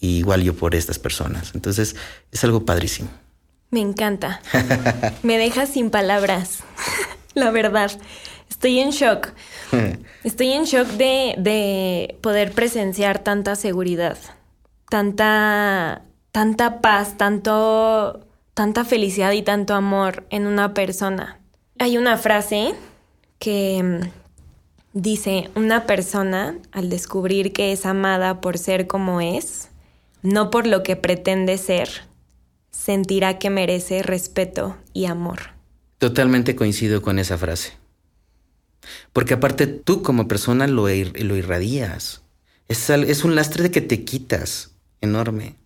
igual 0.00 0.42
yo 0.42 0.54
por 0.54 0.74
estas 0.74 0.98
personas. 0.98 1.52
Entonces 1.54 1.96
es 2.32 2.44
algo 2.44 2.64
padrísimo. 2.64 3.08
Me 3.70 3.80
encanta. 3.80 4.40
Me 5.22 5.38
dejas 5.38 5.70
sin 5.70 5.90
palabras. 5.90 6.60
La 7.34 7.50
verdad. 7.50 7.90
Estoy 8.48 8.78
en 8.78 8.90
shock. 8.90 9.28
Estoy 10.24 10.52
en 10.52 10.64
shock 10.64 10.86
de, 10.88 11.34
de 11.38 12.16
poder 12.20 12.52
presenciar 12.52 13.18
tanta 13.18 13.56
seguridad, 13.56 14.18
tanta, 14.88 16.02
tanta 16.32 16.80
paz, 16.80 17.16
tanto, 17.16 18.26
tanta 18.54 18.84
felicidad 18.84 19.32
y 19.32 19.42
tanto 19.42 19.74
amor 19.74 20.26
en 20.30 20.46
una 20.46 20.74
persona. 20.74 21.38
Hay 21.78 21.98
una 21.98 22.16
frase 22.16 22.74
que 23.38 24.10
Dice, 24.98 25.50
una 25.54 25.84
persona, 25.84 26.56
al 26.72 26.88
descubrir 26.88 27.52
que 27.52 27.70
es 27.70 27.84
amada 27.84 28.40
por 28.40 28.56
ser 28.56 28.86
como 28.86 29.20
es, 29.20 29.68
no 30.22 30.48
por 30.50 30.66
lo 30.66 30.82
que 30.82 30.96
pretende 30.96 31.58
ser, 31.58 31.90
sentirá 32.70 33.38
que 33.38 33.50
merece 33.50 34.02
respeto 34.02 34.74
y 34.94 35.04
amor. 35.04 35.50
Totalmente 35.98 36.56
coincido 36.56 37.02
con 37.02 37.18
esa 37.18 37.36
frase. 37.36 37.74
Porque 39.12 39.34
aparte 39.34 39.66
tú 39.66 40.02
como 40.02 40.28
persona 40.28 40.66
lo, 40.66 40.88
lo 40.88 41.36
irradias. 41.36 42.22
Es, 42.68 42.90
es, 42.90 43.24
un 43.24 43.34
lastre 43.34 43.64
de 43.64 43.70
que 43.70 43.80
te 43.80 44.04
quitas 44.04 44.70
enorme. 45.00 45.56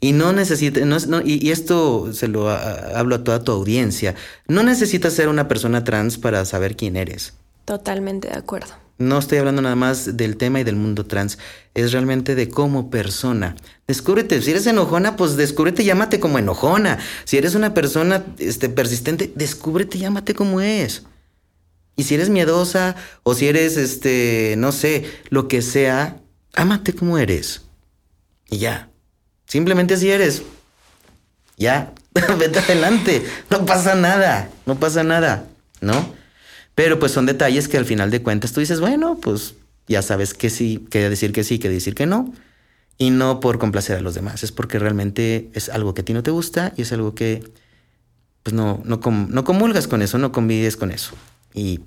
Y 0.00 0.12
no 0.12 0.32
necesitas, 0.32 1.06
no, 1.06 1.22
y, 1.24 1.50
esto 1.50 2.12
se 2.12 2.28
lo 2.28 2.50
hablo 2.50 3.14
a 3.14 3.24
toda 3.24 3.42
tu 3.42 3.52
audiencia, 3.52 4.14
no 4.46 4.62
necesitas 4.62 5.14
ser 5.14 5.28
una 5.28 5.48
persona 5.48 5.84
trans 5.84 6.18
para 6.18 6.44
saber 6.44 6.76
quién 6.76 6.96
eres. 6.96 7.32
Totalmente 7.64 8.28
de 8.28 8.34
acuerdo. 8.34 8.74
No 8.98 9.18
estoy 9.18 9.38
hablando 9.38 9.60
nada 9.60 9.76
más 9.76 10.16
del 10.16 10.36
tema 10.36 10.60
y 10.60 10.64
del 10.64 10.76
mundo 10.76 11.04
trans, 11.04 11.38
es 11.74 11.92
realmente 11.92 12.34
de 12.34 12.48
como 12.48 12.90
persona. 12.90 13.54
Descúbrete, 13.86 14.40
si 14.40 14.52
eres 14.52 14.66
enojona, 14.66 15.16
pues 15.16 15.36
descúbrete, 15.36 15.84
llámate 15.84 16.18
como 16.18 16.38
enojona. 16.38 16.98
Si 17.24 17.36
eres 17.36 17.54
una 17.54 17.74
persona 17.74 18.24
este, 18.38 18.70
persistente, 18.70 19.32
descúbrete, 19.34 19.98
llámate 19.98 20.34
como 20.34 20.62
es. 20.62 21.02
Y 21.96 22.04
si 22.04 22.14
eres 22.14 22.28
miedosa 22.28 22.94
o 23.22 23.34
si 23.34 23.48
eres, 23.48 23.78
este, 23.78 24.54
no 24.58 24.70
sé, 24.70 25.10
lo 25.30 25.48
que 25.48 25.62
sea, 25.62 26.20
ámate 26.54 26.92
como 26.92 27.18
eres. 27.18 27.62
Y 28.48 28.58
ya. 28.58 28.90
Simplemente 29.46 29.94
así 29.94 30.10
eres. 30.10 30.42
Ya, 31.56 31.94
vete 32.38 32.58
adelante. 32.58 33.24
No 33.50 33.64
pasa 33.64 33.94
nada, 33.94 34.50
no 34.66 34.78
pasa 34.78 35.02
nada, 35.02 35.46
¿no? 35.80 36.14
Pero 36.74 36.98
pues 36.98 37.12
son 37.12 37.24
detalles 37.24 37.68
que 37.68 37.78
al 37.78 37.86
final 37.86 38.10
de 38.10 38.22
cuentas 38.22 38.52
tú 38.52 38.60
dices, 38.60 38.80
bueno, 38.80 39.18
pues 39.20 39.54
ya 39.88 40.02
sabes 40.02 40.34
que 40.34 40.50
sí, 40.50 40.86
que 40.90 41.08
decir 41.08 41.32
que 41.32 41.44
sí, 41.44 41.58
que 41.58 41.70
decir 41.70 41.94
que 41.94 42.04
no. 42.04 42.32
Y 42.98 43.10
no 43.10 43.40
por 43.40 43.58
complacer 43.58 43.96
a 43.96 44.00
los 44.00 44.14
demás, 44.14 44.42
es 44.42 44.52
porque 44.52 44.78
realmente 44.78 45.50
es 45.54 45.68
algo 45.68 45.94
que 45.94 46.00
a 46.02 46.04
ti 46.04 46.12
no 46.12 46.22
te 46.22 46.30
gusta 46.30 46.72
y 46.76 46.82
es 46.82 46.92
algo 46.92 47.14
que 47.14 47.42
pues 48.42 48.54
no, 48.54 48.80
no, 48.84 49.00
no 49.00 49.44
comulgas 49.44 49.88
con 49.88 50.02
eso, 50.02 50.18
no 50.18 50.32
convives 50.32 50.76
con 50.76 50.90
eso. 50.90 51.14
Y 51.56 51.80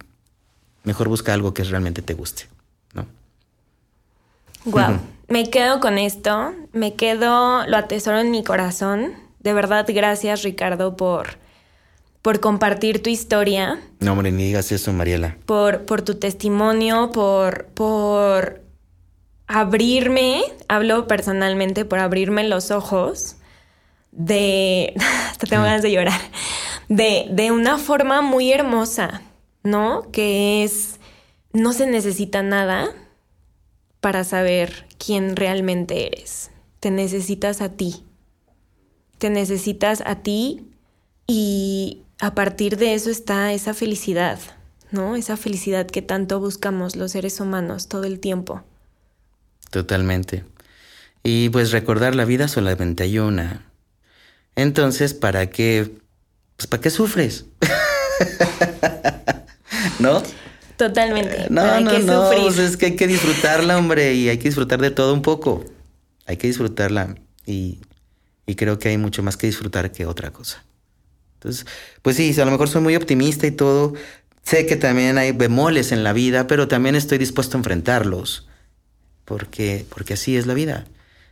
mejor 0.83 1.07
busca 1.07 1.33
algo 1.33 1.53
que 1.53 1.63
realmente 1.63 2.01
te 2.01 2.13
guste, 2.13 2.47
¿no? 2.93 3.05
Wow, 4.65 4.99
me 5.29 5.49
quedo 5.49 5.79
con 5.79 5.97
esto, 5.97 6.53
me 6.73 6.95
quedo, 6.95 7.65
lo 7.65 7.77
atesoro 7.77 8.19
en 8.19 8.31
mi 8.31 8.43
corazón. 8.43 9.13
De 9.39 9.53
verdad, 9.53 9.85
gracias 9.87 10.43
Ricardo 10.43 10.97
por 10.97 11.37
por 12.21 12.39
compartir 12.39 13.01
tu 13.01 13.09
historia. 13.09 13.79
No, 13.99 14.11
hombre, 14.11 14.31
ni 14.31 14.43
digas 14.43 14.71
eso, 14.71 14.91
Mariela. 14.93 15.37
Por, 15.45 15.85
por 15.85 16.01
tu 16.01 16.15
testimonio, 16.15 17.11
por, 17.11 17.67
por 17.67 18.61
abrirme, 19.47 20.41
hablo 20.67 21.07
personalmente, 21.07 21.85
por 21.85 21.99
abrirme 21.99 22.43
los 22.43 22.71
ojos 22.71 23.37
de... 24.11 24.93
Hasta 25.31 25.47
tengo 25.47 25.63
ganas 25.63 25.81
de 25.81 25.91
llorar. 25.91 26.19
De, 26.89 27.27
de 27.31 27.51
una 27.51 27.77
forma 27.77 28.21
muy 28.21 28.51
hermosa, 28.51 29.21
¿no? 29.69 30.09
Que 30.11 30.63
es... 30.63 30.99
No 31.51 31.73
se 31.73 31.87
necesita 31.87 32.43
nada 32.43 32.89
para 34.01 34.23
saber 34.23 34.85
quién 35.03 35.35
realmente 35.35 36.07
eres. 36.07 36.51
Te 36.79 36.91
necesitas 36.91 37.61
a 37.61 37.69
ti. 37.69 38.03
Te 39.17 39.29
necesitas 39.29 40.01
a 40.05 40.15
ti 40.15 40.69
y 41.27 42.03
a 42.19 42.35
partir 42.35 42.77
de 42.77 42.93
eso 42.93 43.09
está 43.09 43.51
esa 43.53 43.73
felicidad, 43.73 44.39
¿no? 44.91 45.15
Esa 45.15 45.37
felicidad 45.37 45.87
que 45.87 46.01
tanto 46.01 46.39
buscamos 46.39 46.95
los 46.95 47.11
seres 47.11 47.39
humanos 47.39 47.87
todo 47.87 48.03
el 48.05 48.19
tiempo. 48.19 48.63
Totalmente. 49.71 50.43
Y 51.23 51.49
pues 51.49 51.71
recordar 51.71 52.15
la 52.15 52.25
vida 52.25 52.47
solamente 52.47 53.03
hay 53.03 53.19
una. 53.19 53.65
Entonces, 54.55 55.13
¿para 55.13 55.49
qué? 55.49 55.97
Pues 56.55 56.67
¿para 56.67 56.81
qué 56.81 56.89
sufres? 56.89 57.45
¿No? 59.99 60.23
Totalmente. 60.77 61.47
No, 61.49 61.81
no, 61.81 61.99
no. 61.99 62.29
Pues, 62.31 62.57
es 62.57 62.77
que 62.77 62.87
hay 62.87 62.95
que 62.95 63.07
disfrutarla, 63.07 63.77
hombre, 63.77 64.13
y 64.13 64.29
hay 64.29 64.37
que 64.37 64.47
disfrutar 64.47 64.79
de 64.79 64.91
todo 64.91 65.13
un 65.13 65.21
poco. 65.21 65.65
Hay 66.25 66.37
que 66.37 66.47
disfrutarla. 66.47 67.15
Y, 67.45 67.81
y 68.45 68.55
creo 68.55 68.79
que 68.79 68.89
hay 68.89 68.97
mucho 68.97 69.21
más 69.21 69.35
que 69.35 69.47
disfrutar 69.47 69.91
que 69.91 70.05
otra 70.05 70.31
cosa. 70.31 70.63
Entonces, 71.33 71.65
pues 72.01 72.15
sí, 72.15 72.33
a 72.39 72.45
lo 72.45 72.51
mejor 72.51 72.69
soy 72.69 72.81
muy 72.81 72.95
optimista 72.95 73.45
y 73.45 73.51
todo. 73.51 73.93
Sé 74.43 74.65
que 74.65 74.75
también 74.75 75.17
hay 75.17 75.31
bemoles 75.31 75.91
en 75.91 76.03
la 76.03 76.13
vida, 76.13 76.47
pero 76.47 76.67
también 76.67 76.95
estoy 76.95 77.17
dispuesto 77.17 77.57
a 77.57 77.59
enfrentarlos. 77.59 78.47
Porque, 79.25 79.85
porque 79.89 80.13
así 80.13 80.37
es 80.37 80.47
la 80.47 80.53
vida. 80.53 80.85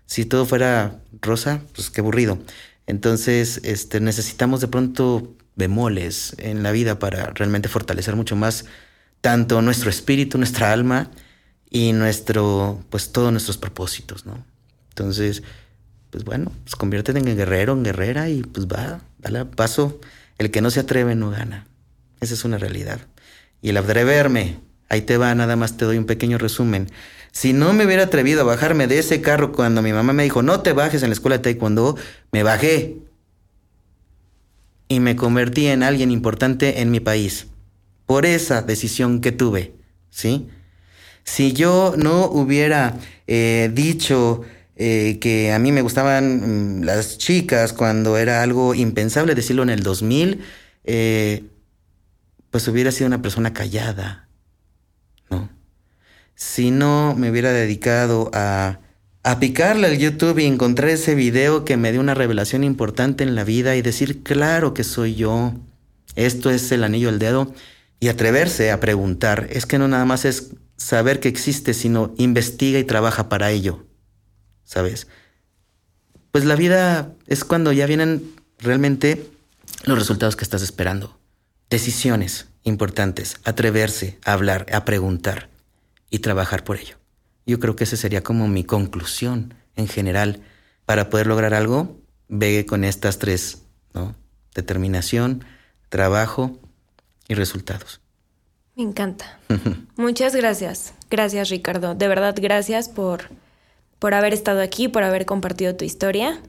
Si 0.05 0.25
todo 0.25 0.45
fuera 0.45 0.99
rosa, 1.21 1.61
pues 1.73 1.89
qué 1.89 2.01
aburrido. 2.01 2.37
Entonces, 2.85 3.59
este, 3.63 3.99
necesitamos 3.99 4.61
de 4.61 4.67
pronto 4.67 5.35
bemoles 5.57 6.35
en 6.37 6.63
la 6.63 6.71
vida 6.71 6.99
para 6.99 7.31
realmente 7.31 7.67
fortalecer 7.67 8.15
mucho 8.15 8.37
más 8.37 8.65
tanto 9.19 9.61
nuestro 9.61 9.89
espíritu, 9.89 10.37
nuestra 10.37 10.71
alma 10.71 11.11
y 11.69 11.91
nuestro, 11.91 12.81
pues 12.89 13.11
todos 13.11 13.31
nuestros 13.31 13.57
propósitos, 13.57 14.25
¿no? 14.25 14.45
Entonces, 14.89 15.43
pues 16.11 16.23
bueno, 16.23 16.51
pues 16.63 16.75
conviértete 16.75 17.19
en 17.19 17.35
guerrero, 17.35 17.73
en 17.73 17.83
guerrera 17.83 18.29
y 18.29 18.43
pues 18.43 18.67
va, 18.67 19.01
dale 19.17 19.43
paso. 19.45 19.99
El 20.37 20.51
que 20.51 20.61
no 20.61 20.69
se 20.69 20.81
atreve 20.81 21.15
no 21.15 21.31
gana. 21.31 21.67
Esa 22.21 22.35
es 22.35 22.45
una 22.45 22.57
realidad. 22.57 22.99
Y 23.61 23.69
el 23.69 23.77
atreverme, 23.77 24.59
ahí 24.89 25.01
te 25.01 25.17
va, 25.17 25.33
nada 25.35 25.55
más 25.55 25.77
te 25.77 25.85
doy 25.85 25.97
un 25.97 26.05
pequeño 26.05 26.37
resumen. 26.37 26.89
Si 27.31 27.53
no 27.53 27.73
me 27.73 27.85
hubiera 27.85 28.03
atrevido 28.03 28.41
a 28.41 28.45
bajarme 28.45 28.87
de 28.87 28.99
ese 28.99 29.21
carro 29.21 29.51
cuando 29.51 29.81
mi 29.81 29.91
mamá 29.91 30.13
me 30.13 30.23
dijo, 30.23 30.43
no 30.43 30.61
te 30.61 30.73
bajes 30.73 31.03
en 31.03 31.09
la 31.09 31.13
escuela 31.13 31.37
de 31.37 31.43
taekwondo, 31.43 31.97
me 32.31 32.43
bajé. 32.43 32.97
Y 34.87 34.99
me 34.99 35.15
convertí 35.15 35.67
en 35.67 35.83
alguien 35.83 36.11
importante 36.11 36.81
en 36.81 36.91
mi 36.91 36.99
país. 36.99 37.47
Por 38.05 38.25
esa 38.25 38.61
decisión 38.61 39.19
que 39.19 39.31
tuve, 39.31 39.73
¿sí? 40.09 40.47
Si 41.23 41.51
yo 41.51 41.93
no 41.97 42.25
hubiera 42.25 42.97
eh, 43.27 43.69
dicho 43.73 44.43
eh, 44.77 45.17
que 45.19 45.51
a 45.51 45.59
mí 45.59 45.71
me 45.71 45.81
gustaban 45.81 46.79
mm, 46.79 46.83
las 46.83 47.17
chicas 47.17 47.73
cuando 47.73 48.17
era 48.17 48.41
algo 48.41 48.73
impensable 48.75 49.35
decirlo 49.35 49.63
en 49.63 49.69
el 49.69 49.83
2000, 49.83 50.41
eh, 50.85 51.43
pues 52.49 52.67
hubiera 52.69 52.91
sido 52.91 53.07
una 53.07 53.21
persona 53.21 53.53
callada, 53.53 54.29
¿no? 55.29 55.49
si 56.35 56.71
no 56.71 57.13
me 57.17 57.29
hubiera 57.29 57.51
dedicado 57.51 58.29
a, 58.33 58.79
a 59.27 59.41
picarle 59.41 59.87
al 59.87 59.97
YouTube 59.97 60.39
y 60.39 60.45
encontrar 60.45 60.87
ese 60.87 61.13
video 61.13 61.65
que 61.65 61.75
me 61.75 61.91
dio 61.91 61.99
una 61.99 62.13
revelación 62.13 62.63
importante 62.63 63.25
en 63.25 63.35
la 63.35 63.43
vida 63.43 63.75
y 63.75 63.81
decir, 63.81 64.23
claro 64.23 64.73
que 64.73 64.85
soy 64.85 65.15
yo, 65.15 65.53
esto 66.15 66.49
es 66.49 66.71
el 66.71 66.81
anillo 66.85 67.09
al 67.09 67.19
dedo, 67.19 67.53
y 67.99 68.07
atreverse 68.07 68.71
a 68.71 68.79
preguntar, 68.79 69.47
es 69.49 69.65
que 69.65 69.79
no 69.79 69.89
nada 69.89 70.05
más 70.05 70.23
es 70.23 70.51
saber 70.77 71.19
que 71.19 71.27
existe, 71.27 71.73
sino 71.73 72.13
investiga 72.17 72.79
y 72.79 72.85
trabaja 72.85 73.27
para 73.27 73.51
ello, 73.51 73.85
¿sabes? 74.63 75.07
Pues 76.31 76.45
la 76.45 76.55
vida 76.55 77.13
es 77.25 77.43
cuando 77.43 77.73
ya 77.73 77.85
vienen 77.85 78.33
realmente 78.59 79.29
los 79.83 79.99
resultados 79.99 80.37
que 80.37 80.45
estás 80.45 80.61
esperando. 80.61 81.19
Decisiones 81.69 82.47
importantes, 82.63 83.41
atreverse 83.43 84.19
a 84.23 84.31
hablar, 84.31 84.67
a 84.71 84.85
preguntar 84.85 85.49
y 86.09 86.19
trabajar 86.19 86.63
por 86.63 86.77
ello. 86.77 86.95
Yo 87.47 87.61
creo 87.61 87.77
que 87.77 87.85
esa 87.85 87.95
sería 87.95 88.21
como 88.21 88.49
mi 88.49 88.65
conclusión 88.65 89.53
en 89.77 89.87
general. 89.87 90.41
Para 90.85 91.09
poder 91.09 91.27
lograr 91.27 91.53
algo, 91.53 91.97
ve 92.27 92.65
con 92.65 92.83
estas 92.83 93.19
tres, 93.19 93.63
¿no? 93.93 94.15
Determinación, 94.53 95.45
trabajo 95.87 96.59
y 97.29 97.35
resultados. 97.35 98.01
Me 98.75 98.83
encanta. 98.83 99.39
Muchas 99.95 100.35
gracias. 100.35 100.93
Gracias, 101.09 101.49
Ricardo. 101.49 101.95
De 101.95 102.09
verdad, 102.09 102.35
gracias 102.37 102.89
por, 102.89 103.29
por 103.97 104.13
haber 104.13 104.33
estado 104.33 104.61
aquí, 104.61 104.89
por 104.89 105.03
haber 105.03 105.25
compartido 105.25 105.73
tu 105.73 105.85
historia. 105.85 106.41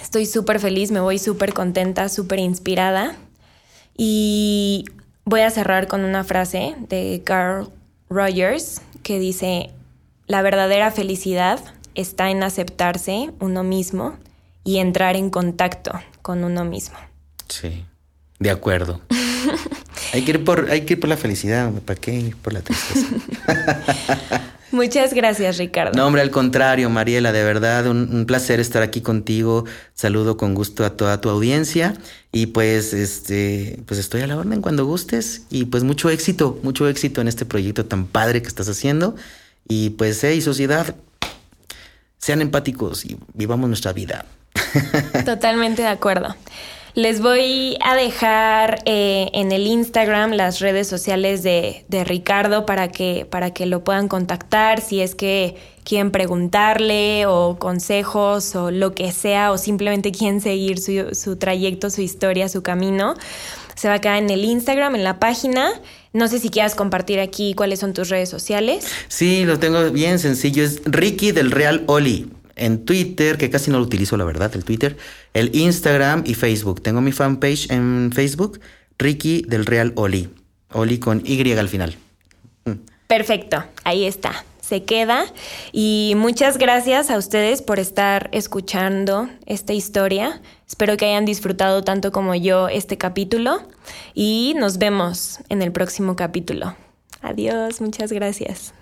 Estoy 0.00 0.24
súper 0.24 0.60
feliz, 0.60 0.90
me 0.90 1.00
voy 1.00 1.18
súper 1.18 1.52
contenta, 1.52 2.08
súper 2.08 2.38
inspirada. 2.38 3.16
Y 3.98 4.86
voy 5.26 5.42
a 5.42 5.50
cerrar 5.50 5.88
con 5.88 6.04
una 6.04 6.24
frase 6.24 6.74
de 6.88 7.20
Carl 7.22 7.70
Rogers 8.10 8.80
que 9.02 9.18
dice, 9.18 9.70
la 10.26 10.42
verdadera 10.42 10.90
felicidad 10.90 11.60
está 11.94 12.30
en 12.30 12.42
aceptarse 12.42 13.30
uno 13.40 13.62
mismo 13.62 14.16
y 14.64 14.78
entrar 14.78 15.16
en 15.16 15.30
contacto 15.30 15.92
con 16.22 16.44
uno 16.44 16.64
mismo. 16.64 16.98
Sí, 17.48 17.84
de 18.38 18.50
acuerdo. 18.50 19.00
hay, 20.12 20.24
que 20.24 20.32
ir 20.32 20.44
por, 20.44 20.70
hay 20.70 20.82
que 20.82 20.94
ir 20.94 21.00
por 21.00 21.08
la 21.08 21.16
felicidad, 21.16 21.72
¿para 21.86 21.98
qué 21.98 22.14
ir 22.14 22.36
por 22.36 22.52
la 22.52 22.60
tristeza? 22.60 23.06
Muchas 24.70 25.14
gracias, 25.14 25.56
Ricardo. 25.56 25.92
No, 25.96 26.06
hombre, 26.06 26.20
al 26.20 26.30
contrario, 26.30 26.90
Mariela, 26.90 27.32
de 27.32 27.42
verdad, 27.42 27.86
un, 27.86 28.26
placer 28.26 28.60
estar 28.60 28.82
aquí 28.82 29.00
contigo. 29.00 29.64
Saludo 29.94 30.36
con 30.36 30.54
gusto 30.54 30.84
a 30.84 30.90
toda 30.90 31.20
tu 31.20 31.30
audiencia 31.30 31.94
y 32.32 32.46
pues, 32.46 32.92
este, 32.92 33.80
pues 33.86 33.98
estoy 33.98 34.20
a 34.20 34.26
la 34.26 34.36
orden 34.36 34.60
cuando 34.60 34.84
gustes 34.84 35.42
y 35.48 35.64
pues 35.66 35.84
mucho 35.84 36.10
éxito, 36.10 36.58
mucho 36.62 36.88
éxito 36.88 37.20
en 37.20 37.28
este 37.28 37.46
proyecto 37.46 37.86
tan 37.86 38.06
padre 38.06 38.42
que 38.42 38.48
estás 38.48 38.68
haciendo 38.68 39.16
y 39.66 39.90
pues, 39.90 40.22
hey, 40.22 40.40
sociedad, 40.42 40.94
sean 42.18 42.42
empáticos 42.42 43.04
y 43.04 43.16
vivamos 43.32 43.68
nuestra 43.68 43.92
vida. 43.92 44.26
Totalmente 45.24 45.82
de 45.82 45.88
acuerdo. 45.88 46.34
Les 46.98 47.20
voy 47.20 47.78
a 47.80 47.94
dejar 47.94 48.82
eh, 48.84 49.30
en 49.32 49.52
el 49.52 49.68
Instagram 49.68 50.32
las 50.32 50.58
redes 50.58 50.88
sociales 50.88 51.44
de, 51.44 51.84
Ricardo 52.04 52.66
para 52.66 52.88
que, 52.88 53.24
para 53.30 53.52
que 53.52 53.66
lo 53.66 53.84
puedan 53.84 54.08
contactar 54.08 54.80
si 54.80 55.00
es 55.00 55.14
que 55.14 55.54
quieren 55.84 56.10
preguntarle 56.10 57.26
o 57.26 57.56
consejos 57.56 58.56
o 58.56 58.72
lo 58.72 58.96
que 58.96 59.12
sea 59.12 59.52
o 59.52 59.58
simplemente 59.58 60.10
quieren 60.18 60.40
seguir 60.40 60.80
su, 60.80 61.14
su 61.14 61.36
trayecto, 61.36 61.88
su 61.88 62.00
historia, 62.00 62.48
su 62.48 62.64
camino. 62.64 63.14
Se 63.76 63.86
va 63.86 63.94
a 63.94 64.00
quedar 64.00 64.20
en 64.20 64.30
el 64.30 64.44
Instagram, 64.44 64.96
en 64.96 65.04
la 65.04 65.20
página. 65.20 65.70
No 66.12 66.26
sé 66.26 66.40
si 66.40 66.50
quieras 66.50 66.74
compartir 66.74 67.20
aquí 67.20 67.54
cuáles 67.54 67.78
son 67.78 67.94
tus 67.94 68.08
redes 68.08 68.28
sociales. 68.28 68.84
Sí, 69.06 69.44
lo 69.44 69.60
tengo 69.60 69.88
bien 69.92 70.18
sencillo. 70.18 70.64
Es 70.64 70.82
Ricky 70.84 71.30
del 71.30 71.52
Real 71.52 71.84
Oli 71.86 72.28
en 72.58 72.84
Twitter, 72.84 73.38
que 73.38 73.50
casi 73.50 73.70
no 73.70 73.78
lo 73.78 73.84
utilizo, 73.84 74.16
la 74.16 74.24
verdad, 74.24 74.50
el 74.54 74.64
Twitter, 74.64 74.96
el 75.34 75.54
Instagram 75.54 76.24
y 76.26 76.34
Facebook. 76.34 76.82
Tengo 76.82 77.00
mi 77.00 77.12
fanpage 77.12 77.70
en 77.70 78.10
Facebook, 78.12 78.60
Ricky 78.98 79.42
del 79.42 79.66
Real 79.66 79.92
Oli. 79.96 80.28
Oli 80.72 80.98
con 80.98 81.22
Y 81.24 81.52
al 81.52 81.68
final. 81.68 81.96
Mm. 82.64 82.72
Perfecto, 83.06 83.64
ahí 83.84 84.04
está. 84.04 84.44
Se 84.60 84.84
queda. 84.84 85.24
Y 85.72 86.12
muchas 86.16 86.58
gracias 86.58 87.10
a 87.10 87.16
ustedes 87.16 87.62
por 87.62 87.78
estar 87.78 88.28
escuchando 88.32 89.30
esta 89.46 89.72
historia. 89.72 90.42
Espero 90.66 90.98
que 90.98 91.06
hayan 91.06 91.24
disfrutado 91.24 91.82
tanto 91.82 92.12
como 92.12 92.34
yo 92.34 92.68
este 92.68 92.98
capítulo. 92.98 93.62
Y 94.12 94.54
nos 94.58 94.76
vemos 94.76 95.38
en 95.48 95.62
el 95.62 95.72
próximo 95.72 96.16
capítulo. 96.16 96.76
Adiós, 97.22 97.80
muchas 97.80 98.12
gracias. 98.12 98.74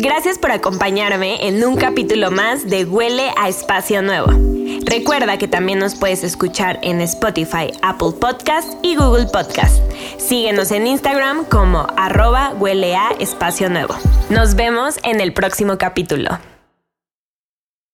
Gracias 0.00 0.38
por 0.38 0.52
acompañarme 0.52 1.48
en 1.48 1.64
un 1.64 1.76
capítulo 1.76 2.30
más 2.30 2.70
de 2.70 2.84
Huele 2.84 3.32
a 3.36 3.48
Espacio 3.48 4.00
Nuevo. 4.00 4.28
Recuerda 4.84 5.38
que 5.38 5.48
también 5.48 5.80
nos 5.80 5.96
puedes 5.96 6.22
escuchar 6.22 6.78
en 6.82 7.00
Spotify, 7.00 7.72
Apple 7.82 8.12
Podcast 8.20 8.74
y 8.84 8.94
Google 8.94 9.26
Podcast. 9.26 9.82
Síguenos 10.16 10.70
en 10.70 10.86
Instagram 10.86 11.44
como 11.46 11.88
arroba 11.96 12.54
huele 12.60 12.94
a 12.94 13.10
espacio 13.18 13.70
nuevo. 13.70 13.96
Nos 14.30 14.54
vemos 14.54 14.98
en 15.02 15.20
el 15.20 15.32
próximo 15.32 15.78
capítulo. 15.78 16.38